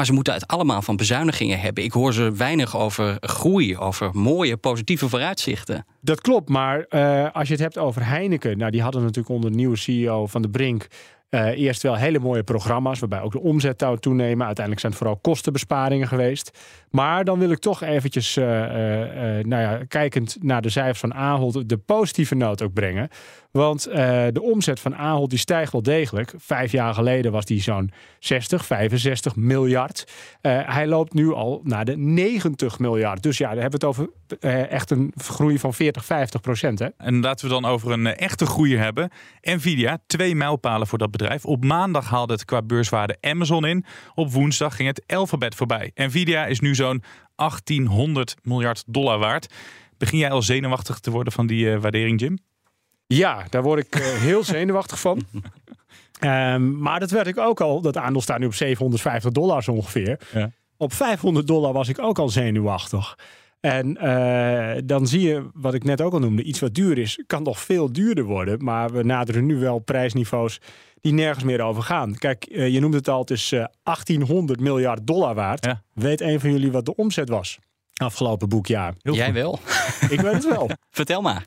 Maar 0.00 0.08
ze 0.08 0.14
moeten 0.14 0.34
het 0.34 0.46
allemaal 0.46 0.82
van 0.82 0.96
bezuinigingen 0.96 1.60
hebben. 1.60 1.84
Ik 1.84 1.92
hoor 1.92 2.12
ze 2.12 2.32
weinig 2.32 2.76
over 2.76 3.16
groei, 3.20 3.76
over 3.76 4.10
mooie, 4.12 4.56
positieve 4.56 5.08
vooruitzichten. 5.08 5.86
Dat 6.00 6.20
klopt, 6.20 6.48
maar 6.48 6.86
uh, 6.90 7.30
als 7.32 7.46
je 7.46 7.52
het 7.52 7.62
hebt 7.62 7.78
over 7.78 8.06
Heineken... 8.06 8.58
nou, 8.58 8.70
die 8.70 8.82
hadden 8.82 9.00
natuurlijk 9.00 9.28
onder 9.28 9.50
de 9.50 9.56
nieuwe 9.56 9.76
CEO 9.76 10.26
van 10.26 10.42
de 10.42 10.48
Brink... 10.48 10.86
Uh, 11.30 11.46
eerst 11.46 11.82
wel 11.82 11.94
hele 11.94 12.18
mooie 12.18 12.42
programma's, 12.42 12.98
waarbij 12.98 13.20
ook 13.20 13.32
de 13.32 13.40
omzet 13.40 13.80
zou 13.80 13.98
toenemen. 13.98 14.46
Uiteindelijk 14.46 14.80
zijn 14.80 14.92
het 14.92 15.02
vooral 15.02 15.20
kostenbesparingen 15.20 16.08
geweest. 16.08 16.58
Maar 16.90 17.24
dan 17.24 17.38
wil 17.38 17.50
ik 17.50 17.58
toch 17.58 17.82
eventjes, 17.82 18.36
uh, 18.36 18.44
nou 18.44 19.48
ja, 19.48 19.80
kijkend 19.88 20.36
naar 20.40 20.62
de 20.62 20.68
cijfers 20.68 21.00
van 21.00 21.14
Ahold, 21.14 21.68
de 21.68 21.76
positieve 21.76 22.34
noot 22.34 22.62
ook 22.62 22.72
brengen. 22.72 23.08
Want 23.50 23.82
de 24.32 24.40
omzet 24.42 24.80
van 24.80 24.96
Ahold 24.96 25.30
die 25.30 25.38
stijgt 25.38 25.72
wel 25.72 25.82
degelijk. 25.82 26.34
Vijf 26.36 26.72
jaar 26.72 26.94
geleden 26.94 27.32
was 27.32 27.44
die 27.44 27.60
zo'n 27.62 27.90
60, 28.18 28.66
65 28.66 29.36
miljard. 29.36 30.06
hij 30.42 30.86
loopt 30.86 31.14
nu 31.14 31.32
al 31.32 31.60
naar 31.64 31.84
de 31.84 31.96
90 31.96 32.78
miljard. 32.78 33.22
Dus 33.22 33.38
ja, 33.38 33.52
daar 33.52 33.60
hebben 33.60 33.80
we 33.80 33.86
het 33.86 33.96
over 33.96 34.19
echt 34.38 34.90
een 34.90 35.12
groei 35.16 35.58
van 35.58 35.74
40, 35.74 36.04
50 36.04 36.40
procent. 36.40 36.78
Hè? 36.78 36.88
En 36.96 37.20
laten 37.20 37.46
we 37.46 37.52
dan 37.52 37.64
over 37.64 37.90
een 37.90 38.06
echte 38.06 38.46
groei 38.46 38.76
hebben. 38.76 39.10
Nvidia, 39.40 39.98
twee 40.06 40.34
mijlpalen 40.34 40.86
voor 40.86 40.98
dat 40.98 41.10
bedrijf. 41.10 41.44
Op 41.44 41.64
maandag 41.64 42.08
haalde 42.08 42.32
het 42.32 42.44
qua 42.44 42.62
beurswaarde 42.62 43.16
Amazon 43.20 43.66
in. 43.66 43.84
Op 44.14 44.32
woensdag 44.32 44.76
ging 44.76 44.88
het 44.88 45.02
alfabet 45.06 45.54
voorbij. 45.54 45.90
Nvidia 45.94 46.46
is 46.46 46.60
nu 46.60 46.74
zo'n 46.74 47.02
1800 47.36 48.36
miljard 48.42 48.82
dollar 48.86 49.18
waard. 49.18 49.54
Begin 49.98 50.18
jij 50.18 50.30
al 50.30 50.42
zenuwachtig 50.42 50.98
te 50.98 51.10
worden 51.10 51.32
van 51.32 51.46
die 51.46 51.64
uh, 51.64 51.80
waardering, 51.80 52.20
Jim? 52.20 52.38
Ja, 53.06 53.44
daar 53.50 53.62
word 53.62 53.84
ik 53.86 53.98
uh, 53.98 54.06
heel 54.06 54.44
zenuwachtig 54.44 55.00
van. 55.00 55.22
Um, 56.20 56.78
maar 56.84 57.00
dat 57.00 57.10
werd 57.10 57.26
ik 57.26 57.38
ook 57.38 57.60
al. 57.60 57.80
Dat 57.80 57.96
aandeel 57.96 58.22
staat 58.22 58.38
nu 58.38 58.46
op 58.46 58.54
750 58.54 59.32
dollar 59.32 59.62
zo 59.62 59.72
ongeveer. 59.72 60.20
Ja. 60.32 60.50
Op 60.76 60.92
500 60.92 61.46
dollar 61.46 61.72
was 61.72 61.88
ik 61.88 61.98
ook 61.98 62.18
al 62.18 62.28
zenuwachtig. 62.28 63.18
En 63.60 63.98
uh, 64.02 64.72
dan 64.84 65.06
zie 65.06 65.20
je, 65.20 65.48
wat 65.52 65.74
ik 65.74 65.84
net 65.84 66.00
ook 66.00 66.12
al 66.12 66.18
noemde, 66.18 66.42
iets 66.42 66.60
wat 66.60 66.74
duur 66.74 66.98
is, 66.98 67.22
kan 67.26 67.42
nog 67.42 67.60
veel 67.60 67.92
duurder 67.92 68.24
worden. 68.24 68.64
Maar 68.64 68.92
we 68.92 69.02
naderen 69.02 69.46
nu 69.46 69.56
wel 69.56 69.78
prijsniveaus 69.78 70.60
die 71.00 71.12
nergens 71.12 71.44
meer 71.44 71.60
over 71.60 71.82
gaan. 71.82 72.14
Kijk, 72.14 72.46
uh, 72.50 72.68
je 72.68 72.80
noemt 72.80 72.94
het 72.94 73.08
al, 73.08 73.20
het 73.20 73.30
is 73.30 73.52
uh, 73.52 73.64
1800 73.82 74.60
miljard 74.60 75.06
dollar 75.06 75.34
waard. 75.34 75.64
Ja. 75.64 75.82
Weet 75.92 76.20
een 76.20 76.40
van 76.40 76.50
jullie 76.50 76.72
wat 76.72 76.84
de 76.84 76.96
omzet 76.96 77.28
was 77.28 77.58
afgelopen 78.00 78.48
boekjaar? 78.48 78.94
Jij 79.02 79.32
wel. 79.32 79.58
Ik 80.08 80.20
weet 80.20 80.32
het 80.32 80.48
wel. 80.48 80.70
Vertel 80.90 81.22
maar. 81.22 81.46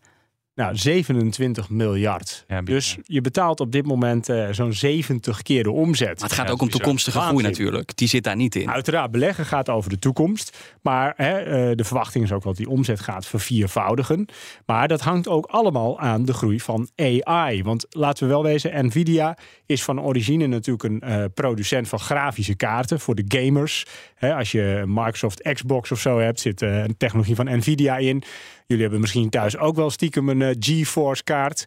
Nou, 0.55 0.75
27 0.75 1.69
miljard. 1.69 2.45
Ja, 2.47 2.61
dus 2.61 2.97
je 3.03 3.21
betaalt 3.21 3.59
op 3.59 3.71
dit 3.71 3.85
moment 3.85 4.29
uh, 4.29 4.47
zo'n 4.51 4.73
70 4.73 5.41
keer 5.41 5.63
de 5.63 5.71
omzet. 5.71 6.19
Maar 6.19 6.29
het 6.29 6.37
gaat 6.37 6.45
Ja, 6.47 6.51
ook 6.51 6.61
om 6.61 6.69
toekomstige 6.69 7.19
groei 7.19 7.33
Waanzin. 7.33 7.51
natuurlijk. 7.51 7.97
Die 7.97 8.07
zit 8.07 8.23
daar 8.23 8.35
niet 8.35 8.55
in. 8.55 8.69
Uiteraard, 8.69 9.11
beleggen 9.11 9.45
gaat 9.45 9.69
over 9.69 9.89
de 9.89 9.99
toekomst. 9.99 10.57
Maar 10.81 11.13
hè, 11.15 11.37
eh, 11.39 11.75
de 11.75 11.83
verwachting 11.83 12.23
is 12.23 12.31
ook 12.31 12.43
dat 12.43 12.55
die 12.55 12.69
omzet 12.69 12.99
gaat 12.99 13.25
verviervoudigen. 13.25 14.25
Maar 14.65 14.87
dat 14.87 15.01
hangt 15.01 15.27
ook 15.27 15.45
allemaal 15.45 15.99
aan 15.99 16.25
de 16.25 16.33
groei 16.33 16.59
van 16.59 16.89
AI. 16.95 17.63
Want 17.63 17.85
laten 17.89 18.23
we 18.23 18.29
wel 18.33 18.43
wezen, 18.43 18.85
Nvidia 18.85 19.37
is 19.65 19.83
van 19.83 20.01
origine 20.01 20.47
natuurlijk 20.47 20.83
een 20.83 21.01
eh, 21.01 21.23
producent 21.33 21.87
van 21.87 21.99
grafische 21.99 22.55
kaarten 22.55 22.99
voor 22.99 23.15
de 23.15 23.25
gamers. 23.27 23.85
Hè, 24.15 24.35
als 24.35 24.51
je 24.51 24.61
een 24.61 24.93
Microsoft 24.93 25.41
Xbox 25.53 25.91
of 25.91 25.99
zo 25.99 26.19
hebt, 26.19 26.39
zit 26.39 26.61
eh, 26.61 26.83
een 26.83 26.97
technologie 26.97 27.35
van 27.35 27.57
Nvidia 27.57 27.97
in. 27.97 28.23
Jullie 28.67 28.83
hebben 28.83 29.01
misschien 29.01 29.29
thuis 29.29 29.57
ook 29.57 29.75
wel 29.75 29.89
stiekem 29.89 30.29
een 30.29 30.41
eh, 30.49 30.55
GeForce 30.59 31.23
kaart. 31.23 31.65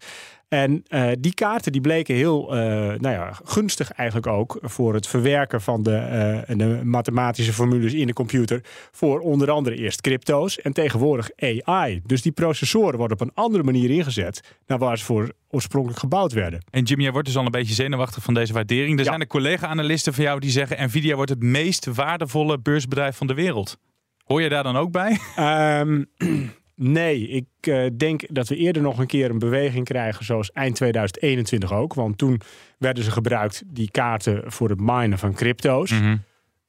En 0.49 0.83
eh, 0.89 1.09
die 1.19 1.35
kaarten 1.35 1.73
die 1.73 1.81
bleken 1.81 2.15
heel 2.15 2.57
eh, 2.57 2.61
nou 2.99 3.09
ja, 3.15 3.33
gunstig 3.45 3.91
eigenlijk 3.91 4.27
ook 4.27 4.59
voor 4.63 4.95
het 4.95 5.07
verwerken 5.07 5.61
van 5.61 5.83
de, 5.83 5.97
eh, 5.97 6.57
de 6.57 6.81
mathematische 6.85 7.53
formules 7.53 7.93
in 7.93 8.07
de 8.07 8.13
computer. 8.13 8.61
Voor 8.91 9.21
onder 9.21 9.51
andere 9.51 9.77
eerst 9.77 10.01
crypto's 10.01 10.61
en 10.61 10.73
tegenwoordig 10.73 11.31
AI. 11.37 12.01
Dus 12.05 12.23
die 12.23 12.33
processoren 12.33 12.99
worden 12.99 13.21
op 13.21 13.27
een 13.27 13.35
andere 13.35 13.63
manier 13.63 13.91
ingezet 13.91 14.57
dan 14.67 14.79
waar 14.79 14.99
ze 14.99 15.05
voor 15.05 15.33
oorspronkelijk 15.51 16.01
gebouwd 16.01 16.33
werden. 16.33 16.65
En 16.71 16.83
Jim, 16.83 17.01
jij 17.01 17.13
wordt 17.13 17.27
dus 17.27 17.37
al 17.37 17.45
een 17.45 17.51
beetje 17.51 17.75
zenuwachtig 17.75 18.23
van 18.23 18.35
deze 18.35 18.53
waardering. 18.53 18.99
Er 18.99 19.05
zijn 19.05 19.21
er 19.21 19.27
collega-analisten 19.27 20.15
van 20.15 20.25
jou 20.25 20.41
die 20.41 20.51
zeggen... 20.51 20.85
Nvidia 20.85 21.15
wordt 21.15 21.31
het 21.31 21.43
meest 21.43 21.87
waardevolle 21.87 22.59
beursbedrijf 22.59 23.17
van 23.17 23.27
de 23.27 23.35
wereld. 23.35 23.79
Hoor 24.25 24.43
je 24.43 24.49
daar 24.49 24.63
dan 24.63 24.77
ook 24.77 24.91
bij? 24.91 25.19
Ehm, 25.37 26.03
nee, 26.77 27.29
ik 27.29 27.47
eh, 27.61 27.87
denk 27.97 28.35
dat 28.35 28.49
we 28.49 28.57
eerder 28.57 28.83
nog 28.83 28.99
een 28.99 29.07
keer 29.07 29.31
een 29.31 29.39
beweging 29.39 29.85
krijgen 29.85 30.25
zoals 30.25 30.53
eind 30.53 30.75
2021 30.75 31.73
ook. 31.73 31.95
Want 31.95 32.19
toen 32.19 32.41
werden 32.79 33.05
ze 33.05 33.11
gebruikt, 33.11 33.63
die 33.67 33.91
kaarten, 33.91 34.53
voor 34.53 34.69
het 34.69 34.81
minen 34.81 35.19
van 35.19 35.35
crypto's. 35.35 35.95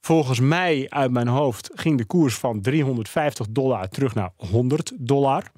Volgens 0.02 0.40
mij, 0.40 0.86
uit 0.90 1.12
mijn 1.12 1.28
hoofd, 1.28 1.70
ging 1.74 1.98
de 1.98 2.06
koers 2.06 2.36
van 2.36 2.62
350 2.62 3.48
dollar 3.50 3.90
terug 3.90 4.16
naar 4.16 4.32
100 4.36 4.94
dollar. 4.98 5.52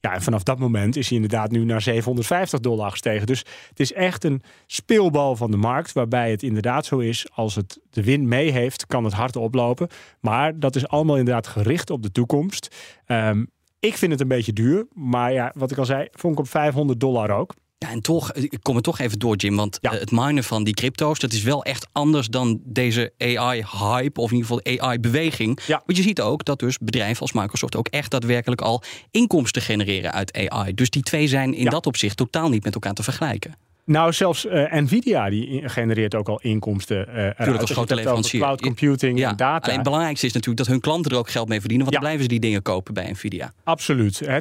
Ja, 0.00 0.14
en 0.14 0.22
vanaf 0.22 0.42
dat 0.42 0.58
moment 0.58 0.96
is 0.96 1.08
hij 1.08 1.16
inderdaad 1.16 1.50
nu 1.50 1.64
naar 1.64 1.82
750 1.82 2.60
dollar 2.60 2.90
gestegen. 2.90 3.26
Dus 3.26 3.44
het 3.68 3.80
is 3.80 3.92
echt 3.92 4.24
een 4.24 4.42
speelbal 4.66 5.36
van 5.36 5.50
de 5.50 5.56
markt. 5.56 5.92
Waarbij 5.92 6.30
het 6.30 6.42
inderdaad 6.42 6.86
zo 6.86 6.98
is, 6.98 7.26
als 7.32 7.54
het 7.54 7.80
de 7.90 8.04
wind 8.04 8.24
mee 8.24 8.50
heeft, 8.50 8.86
kan 8.86 9.04
het 9.04 9.12
hard 9.12 9.36
oplopen. 9.36 9.88
Maar 10.20 10.58
dat 10.58 10.76
is 10.76 10.88
allemaal 10.88 11.16
inderdaad 11.16 11.46
gericht 11.46 11.90
op 11.90 12.02
de 12.02 12.12
toekomst. 12.12 12.76
Ehm, 13.06 13.44
ik 13.80 13.96
vind 13.96 14.12
het 14.12 14.20
een 14.20 14.28
beetje 14.28 14.52
duur. 14.52 14.86
Maar 14.92 15.32
ja, 15.32 15.52
wat 15.54 15.70
ik 15.70 15.78
al 15.78 15.84
zei, 15.84 16.08
vond 16.12 16.32
ik 16.32 16.40
op 16.40 16.48
500 16.48 17.00
dollar 17.00 17.30
ook. 17.30 17.54
Ja, 17.78 17.90
en 17.90 18.00
toch, 18.00 18.32
ik 18.32 18.58
kom 18.62 18.76
er 18.76 18.82
toch 18.82 18.98
even 18.98 19.18
door, 19.18 19.36
Jim. 19.36 19.56
Want 19.56 19.80
eh, 19.80 19.90
het 19.90 20.10
minen 20.10 20.44
van 20.44 20.64
die 20.64 20.74
crypto's, 20.74 21.18
dat 21.18 21.32
is 21.32 21.42
wel 21.42 21.64
echt 21.64 21.86
anders 21.92 22.28
dan 22.28 22.60
deze 22.64 23.12
AI-hype. 23.18 24.20
Of 24.20 24.30
in 24.30 24.36
ieder 24.36 24.50
geval 24.50 24.88
AI-beweging. 24.88 25.60
Want 25.66 25.96
je 25.96 26.02
ziet 26.02 26.20
ook 26.20 26.44
dat 26.44 26.58
dus 26.58 26.78
bedrijven 26.78 27.20
als 27.20 27.32
Microsoft 27.32 27.76
ook 27.76 27.88
echt 27.88 28.10
daadwerkelijk 28.10 28.60
al 28.60 28.82
inkomsten 29.10 29.62
genereren 29.62 30.12
uit 30.12 30.50
AI. 30.50 30.74
Dus 30.74 30.90
die 30.90 31.02
twee 31.02 31.28
zijn 31.28 31.54
in 31.54 31.64
dat 31.64 31.86
opzicht 31.86 32.16
totaal 32.16 32.48
niet 32.48 32.64
met 32.64 32.74
elkaar 32.74 32.94
te 32.94 33.02
vergelijken. 33.02 33.54
Nou, 33.90 34.12
zelfs 34.12 34.46
eh, 34.46 34.72
Nvidia 34.72 35.30
die 35.30 35.68
genereert 35.68 36.14
ook 36.14 36.28
al 36.28 36.40
inkomsten. 36.40 37.06
Als 37.36 37.48
als 37.48 37.68
je 37.68 37.74
grote 37.74 37.94
leverancier. 37.94 38.40
Cloud 38.40 38.60
computing 38.60 39.18
Ja, 39.18 39.30
en 39.30 39.36
data. 39.36 39.64
Alleen 39.64 39.74
het 39.74 39.84
belangrijkste 39.84 40.26
is 40.26 40.32
natuurlijk 40.32 40.64
dat 40.64 40.72
hun 40.72 40.80
klanten 40.80 41.10
er 41.10 41.18
ook 41.18 41.30
geld 41.30 41.48
mee 41.48 41.60
verdienen. 41.60 41.86
Want 41.86 41.96
dan 42.00 42.06
blijven 42.06 42.22
ze 42.22 42.38
die 42.38 42.50
dingen 42.50 42.62
kopen 42.62 42.94
bij 42.94 43.10
Nvidia. 43.10 43.52
Absoluut. 43.64 44.18
Hè, 44.18 44.38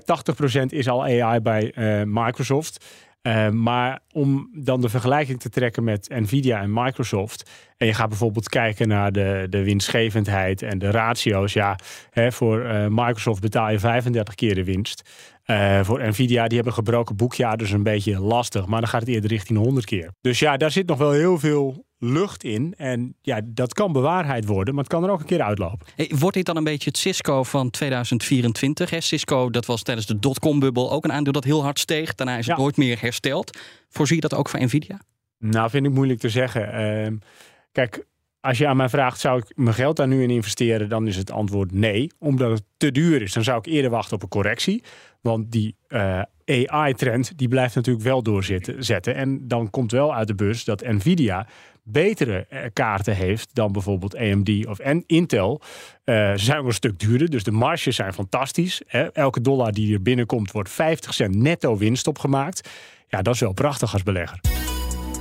80% 0.62 0.66
is 0.66 0.88
al 0.88 1.04
AI 1.04 1.40
bij 1.40 1.72
eh, 1.72 2.02
Microsoft. 2.06 2.86
Maar 3.52 4.00
om 4.12 4.50
dan 4.54 4.82
de 4.82 4.90
vergelijking 4.90 5.40
te 5.40 5.50
trekken 5.50 5.84
met 5.84 6.10
Nvidia 6.10 6.62
en 6.62 6.74
Microsoft. 6.74 7.50
En 7.78 7.88
je 7.88 7.94
gaat 7.94 8.10
bijvoorbeeld 8.10 8.50
kijken 8.50 8.88
naar 8.88 9.12
de, 9.12 9.48
de 9.50 9.64
winstgevendheid 9.64 10.62
en 10.62 10.80
de 10.80 10.92
ratio's. 10.92 11.54
Ja, 11.54 11.80
hè, 12.10 12.32
voor 12.32 12.88
Microsoft 12.90 13.42
betaal 13.42 13.72
je 13.72 13.80
35 13.80 14.36
keer 14.36 14.56
de 14.56 14.64
winst. 14.64 15.10
Eh, 15.50 15.84
voor 15.84 16.08
Nvidia, 16.08 16.48
die 16.48 16.56
hebben 16.56 16.74
gebroken 16.74 17.16
boekjaar, 17.16 17.58
dus 17.58 17.72
een 17.72 17.84
beetje 17.84 18.20
lastig. 18.20 18.66
Maar 18.66 18.80
dan 18.80 18.90
gaat 18.90 19.00
het 19.00 19.10
eerder 19.10 19.30
richting 19.30 19.60
100 19.60 19.86
keer. 19.86 20.12
Dus 20.22 20.40
ja, 20.40 20.58
daar 20.58 20.72
zit 20.72 20.88
nog 20.88 20.98
wel 20.98 21.12
heel 21.12 21.40
veel 21.40 21.86
lucht 21.98 22.44
in. 22.44 22.74
En 22.78 23.16
ja, 23.22 23.42
dat 23.46 23.74
kan 23.74 23.92
bewaarheid 23.92 24.46
worden, 24.46 24.74
maar 24.74 24.84
het 24.84 24.94
kan 24.94 25.04
er 25.04 25.10
ook 25.10 25.20
een 25.20 25.26
keer 25.26 25.42
uitlopen. 25.42 25.88
Hey, 25.96 26.12
wordt 26.20 26.36
dit 26.36 26.46
dan 26.46 26.58
een 26.58 26.64
beetje 26.64 26.90
het 26.90 26.98
Cisco 26.98 27.44
van 27.44 27.70
2024? 27.70 28.90
Hè? 28.90 29.02
Cisco, 29.02 29.50
dat 29.50 29.66
was 29.66 29.84
tijdens 29.84 30.08
de 30.08 30.20
dotcom-bubbel 30.20 30.92
ook 30.92 31.04
een 31.04 31.12
aandeel 31.12 31.34
dat 31.34 31.44
heel 31.44 31.64
hard 31.64 31.80
steeg. 31.80 32.16
Daarna 32.16 32.38
is 32.38 32.48
het 32.48 32.58
nooit 32.58 32.78
meer 32.78 33.02
hersteld. 33.02 33.58
Voorzie 33.90 34.16
je 34.16 34.22
dat 34.22 34.34
ook 34.34 34.50
voor 34.50 34.64
Nvidia? 34.64 35.02
Nou, 35.38 35.70
vind 35.70 35.86
ik 35.86 35.92
moeilijk 35.92 36.20
te 36.20 36.30
zeggen. 36.30 36.74
Ehm, 36.74 37.16
kijk, 37.72 38.06
als 38.42 38.58
je 38.58 38.68
aan 38.68 38.78
mij 38.78 38.90
vraagt, 38.90 39.20
zou 39.20 39.40
ik 39.40 39.52
mijn 39.56 39.76
geld 39.76 39.96
daar 39.96 40.08
nu 40.08 40.24
in 40.24 40.30
investeren? 40.30 40.90
Dan 40.90 41.08
is 41.08 41.16
het 41.16 41.32
antwoord 41.32 41.72
nee, 41.72 42.12
omdat 42.20 42.52
het 42.52 42.64
te 42.78 42.92
duur 42.92 43.22
is. 43.22 43.34
Dan 43.34 43.44
zou 43.44 43.58
ik 43.58 43.66
eerder 43.66 43.92
wachten 43.92 44.16
op 44.16 44.24
een 44.24 44.30
correctie. 44.30 44.84
Want 45.22 45.52
die 45.52 45.76
eh, 45.88 46.22
AI-trend, 46.66 47.38
die 47.38 47.48
blijft 47.48 47.76
natuurlijk 47.76 48.06
wel 48.06 48.24
doorzitten. 48.24 48.84
Zetten. 48.84 49.16
En 49.16 49.48
dan 49.48 49.70
komt 49.70 49.92
wel 49.92 50.16
uit 50.16 50.28
de 50.28 50.36
bus 50.36 50.64
dat 50.64 50.82
Nvidia 50.82 51.48
betere 51.84 52.46
eh, 52.50 52.62
kaarten 52.74 53.16
heeft 53.16 53.56
dan 53.56 53.72
bijvoorbeeld 53.72 54.16
AMD 54.16 54.66
of 54.68 54.80
Intel. 55.06 55.62
Eh, 56.04 56.32
ze 56.32 56.44
zijn 56.44 56.60
ook 56.60 56.66
een 56.66 56.74
stuk 56.74 57.00
duurder, 57.00 57.30
dus 57.30 57.44
de 57.44 57.52
marges 57.52 57.96
zijn 57.96 58.14
fantastisch. 58.14 58.82
Hè. 58.88 59.12
Elke 59.12 59.42
dollar 59.42 59.72
die 59.72 59.94
er 59.94 60.02
binnenkomt, 60.02 60.52
wordt 60.52 60.70
50 60.70 61.14
cent 61.14 61.36
netto 61.36 61.78
winst 61.78 62.08
opgemaakt. 62.08 62.70
Ja, 63.08 63.22
dat 63.22 63.34
is 63.34 63.40
wel 63.40 63.54
prachtig 63.54 63.94
als 63.94 64.04
belegger. 64.04 64.59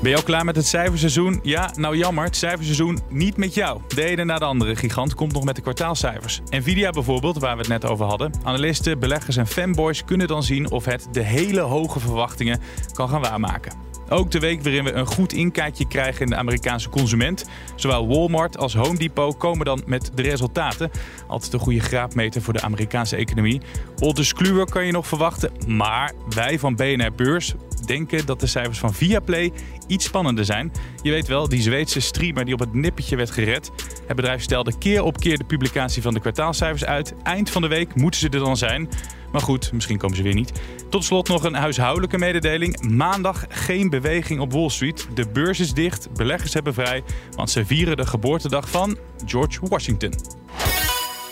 Ben 0.03 0.11
je 0.11 0.17
al 0.17 0.23
klaar 0.23 0.45
met 0.45 0.57
het 0.57 0.67
cijferseizoen? 0.67 1.41
Ja, 1.43 1.71
nou 1.77 1.97
jammer, 1.97 2.25
het 2.25 2.37
cijferseizoen 2.37 2.99
niet 3.09 3.37
met 3.37 3.55
jou. 3.55 3.81
De 3.89 4.05
ene 4.05 4.25
na 4.25 4.39
de 4.39 4.45
andere 4.45 4.77
gigant 4.77 5.15
komt 5.15 5.33
nog 5.33 5.45
met 5.45 5.57
de 5.57 5.63
kwartaalcijfers. 5.63 6.41
Nvidia 6.51 6.91
bijvoorbeeld, 6.91 7.39
waar 7.39 7.55
we 7.55 7.61
het 7.61 7.69
net 7.69 7.87
over 7.87 8.07
hadden. 8.07 8.33
Analisten, 8.43 8.99
beleggers 8.99 9.37
en 9.37 9.47
fanboys 9.47 10.05
kunnen 10.05 10.27
dan 10.27 10.43
zien 10.43 10.71
of 10.71 10.85
het 10.85 11.09
de 11.13 11.23
hele 11.23 11.61
hoge 11.61 12.01
verwachtingen 12.01 12.61
kan 12.93 13.09
gaan 13.09 13.21
waarmaken. 13.21 13.73
Ook 14.09 14.31
de 14.31 14.39
week 14.39 14.63
waarin 14.63 14.85
we 14.85 14.93
een 14.93 15.07
goed 15.07 15.33
inkijkje 15.33 15.89
krijgen 15.89 16.21
in 16.21 16.31
de 16.31 16.37
Amerikaanse 16.37 16.89
consument. 16.89 17.45
Zowel 17.75 18.09
Walmart 18.09 18.59
als 18.59 18.75
Home 18.75 18.99
Depot 18.99 19.37
komen 19.37 19.67
dan 19.67 19.83
met 19.87 20.11
de 20.15 20.23
resultaten. 20.23 20.91
Altijd 21.27 21.53
een 21.53 21.59
goede 21.59 21.81
graadmeter 21.81 22.43
voor 22.43 22.53
de 22.53 22.63
Amerikaanse 22.63 23.17
economie. 23.17 23.61
Aldous 23.99 24.33
Kluwer 24.33 24.67
kan 24.67 24.87
je 24.87 24.93
nog 24.93 25.07
verwachten, 25.07 25.53
maar 25.67 26.13
wij 26.35 26.59
van 26.59 26.77
BNR 26.77 27.13
Beurs 27.17 27.55
denken 27.89 28.27
dat 28.27 28.41
de 28.41 28.47
cijfers 28.47 28.79
van 28.79 28.95
Viaplay 28.95 29.53
iets 29.87 30.05
spannender 30.05 30.45
zijn. 30.45 30.73
Je 31.03 31.11
weet 31.11 31.27
wel, 31.27 31.49
die 31.49 31.63
Zweedse 31.63 32.01
streamer 32.01 32.45
die 32.45 32.55
op 32.55 32.61
het 32.61 32.75
nippertje 32.75 33.17
werd 33.17 33.31
gered. 33.31 33.71
Het 34.07 34.17
bedrijf 34.17 34.43
stelde 34.43 34.79
keer 34.79 35.03
op 35.03 35.17
keer 35.17 35.39
de 35.39 35.45
publicatie 35.45 36.03
van 36.03 36.15
de 36.15 36.21
kwartaalcijfers 36.21 36.85
uit. 36.85 37.15
Eind 37.23 37.51
van 37.51 37.63
de 37.63 37.69
week 37.69 37.95
moeten 37.95 38.21
ze 38.21 38.29
er 38.29 38.39
dan 38.39 38.57
zijn. 38.57 38.89
Maar 39.33 39.41
goed, 39.41 39.73
misschien 39.73 39.99
komen 39.99 40.17
ze 40.17 40.23
weer 40.23 40.35
niet. 40.35 40.53
Tot 40.91 41.05
slot 41.05 41.29
nog 41.29 41.45
een 41.45 41.55
huishoudelijke 41.55 42.19
mededeling. 42.19 42.91
Maandag 42.91 43.45
geen 43.49 43.91
beweging 43.91 44.41
op 44.41 44.53
Wall 44.53 44.69
Street. 44.69 45.09
De 45.15 45.29
beurs 45.33 45.61
is 45.61 45.73
dicht, 45.73 46.13
beleggers 46.13 46.55
hebben 46.55 46.75
vrij, 46.75 47.03
want 47.37 47.51
ze 47.51 47.67
vieren 47.67 47.97
de 47.97 48.07
geboortedag 48.07 48.71
van 48.71 48.97
George 49.27 49.59
Washington. 49.69 50.13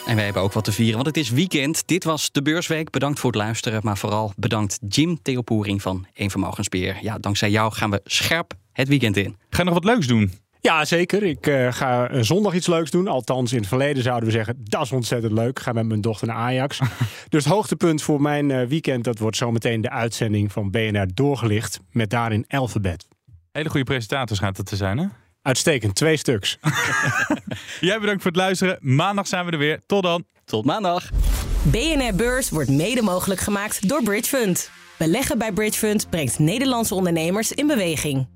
En 0.06 0.14
wij 0.14 0.24
hebben 0.24 0.42
ook 0.42 0.52
wat 0.52 0.64
te 0.64 0.72
vieren, 0.72 0.94
want 0.94 1.06
het 1.06 1.16
is 1.16 1.30
weekend. 1.30 1.86
Dit 1.86 2.04
was 2.04 2.32
de 2.32 2.42
Beursweek. 2.42 2.90
Bedankt 2.90 3.20
voor 3.20 3.30
het 3.30 3.40
luisteren, 3.40 3.80
maar 3.84 3.98
vooral 3.98 4.32
bedankt 4.36 4.78
Jim 4.88 5.18
Theopoering 5.22 5.82
van 5.82 6.06
Eén 6.14 6.30
Vermogensbeheer. 6.30 6.98
Ja, 7.00 7.18
dankzij 7.18 7.50
jou 7.50 7.72
gaan 7.72 7.90
we 7.90 8.00
scherp 8.04 8.52
het 8.72 8.88
weekend 8.88 9.16
in. 9.16 9.36
Ga 9.50 9.58
je 9.58 9.64
nog 9.64 9.74
wat 9.74 9.84
leuks 9.84 10.06
doen? 10.06 10.32
Ja, 10.60 10.84
zeker. 10.84 11.22
Ik 11.22 11.46
eh, 11.46 11.72
ga 11.72 12.08
eh, 12.08 12.22
zondag 12.22 12.54
iets 12.54 12.66
leuks 12.66 12.90
doen. 12.90 13.08
Althans, 13.08 13.52
in 13.52 13.58
het 13.58 13.68
verleden 13.68 14.02
zouden 14.02 14.28
we 14.28 14.34
zeggen, 14.34 14.56
dat 14.62 14.82
is 14.82 14.92
ontzettend 14.92 15.32
leuk. 15.32 15.48
Ik 15.48 15.58
ga 15.58 15.72
met 15.72 15.86
mijn 15.86 16.00
dochter 16.00 16.26
naar 16.26 16.36
Ajax. 16.36 16.78
dus 17.28 17.44
het 17.44 17.52
hoogtepunt 17.52 18.02
voor 18.02 18.20
mijn 18.20 18.50
eh, 18.50 18.66
weekend, 18.66 19.04
dat 19.04 19.18
wordt 19.18 19.36
zometeen 19.36 19.80
de 19.80 19.90
uitzending 19.90 20.52
van 20.52 20.70
BNR 20.70 21.06
Doorgelicht. 21.14 21.80
Met 21.90 22.10
daarin 22.10 22.44
Alphabet. 22.48 23.06
Hele 23.52 23.68
goede 23.70 23.86
presentator 23.86 24.36
schijnt 24.36 24.56
het 24.56 24.66
te 24.66 24.76
zijn, 24.76 24.98
hè? 24.98 25.06
Uitstekend, 25.46 25.94
twee 25.94 26.16
stuks. 26.16 26.58
Jij 27.80 28.00
bedankt 28.00 28.22
voor 28.22 28.30
het 28.30 28.40
luisteren. 28.40 28.78
Maandag 28.80 29.26
zijn 29.26 29.44
we 29.46 29.50
er 29.50 29.58
weer. 29.58 29.80
Tot 29.86 30.02
dan. 30.02 30.24
Tot 30.44 30.64
maandag. 30.64 31.10
BNR 31.62 32.14
Beurs 32.14 32.50
wordt 32.50 32.70
mede 32.70 33.02
mogelijk 33.02 33.40
gemaakt 33.40 33.88
door 33.88 34.02
Bridge 34.02 34.36
Fund. 34.36 34.70
Beleggen 34.98 35.38
bij 35.38 35.52
Bridge 35.52 35.78
Fund 35.78 36.10
brengt 36.10 36.38
Nederlandse 36.38 36.94
ondernemers 36.94 37.52
in 37.52 37.66
beweging. 37.66 38.35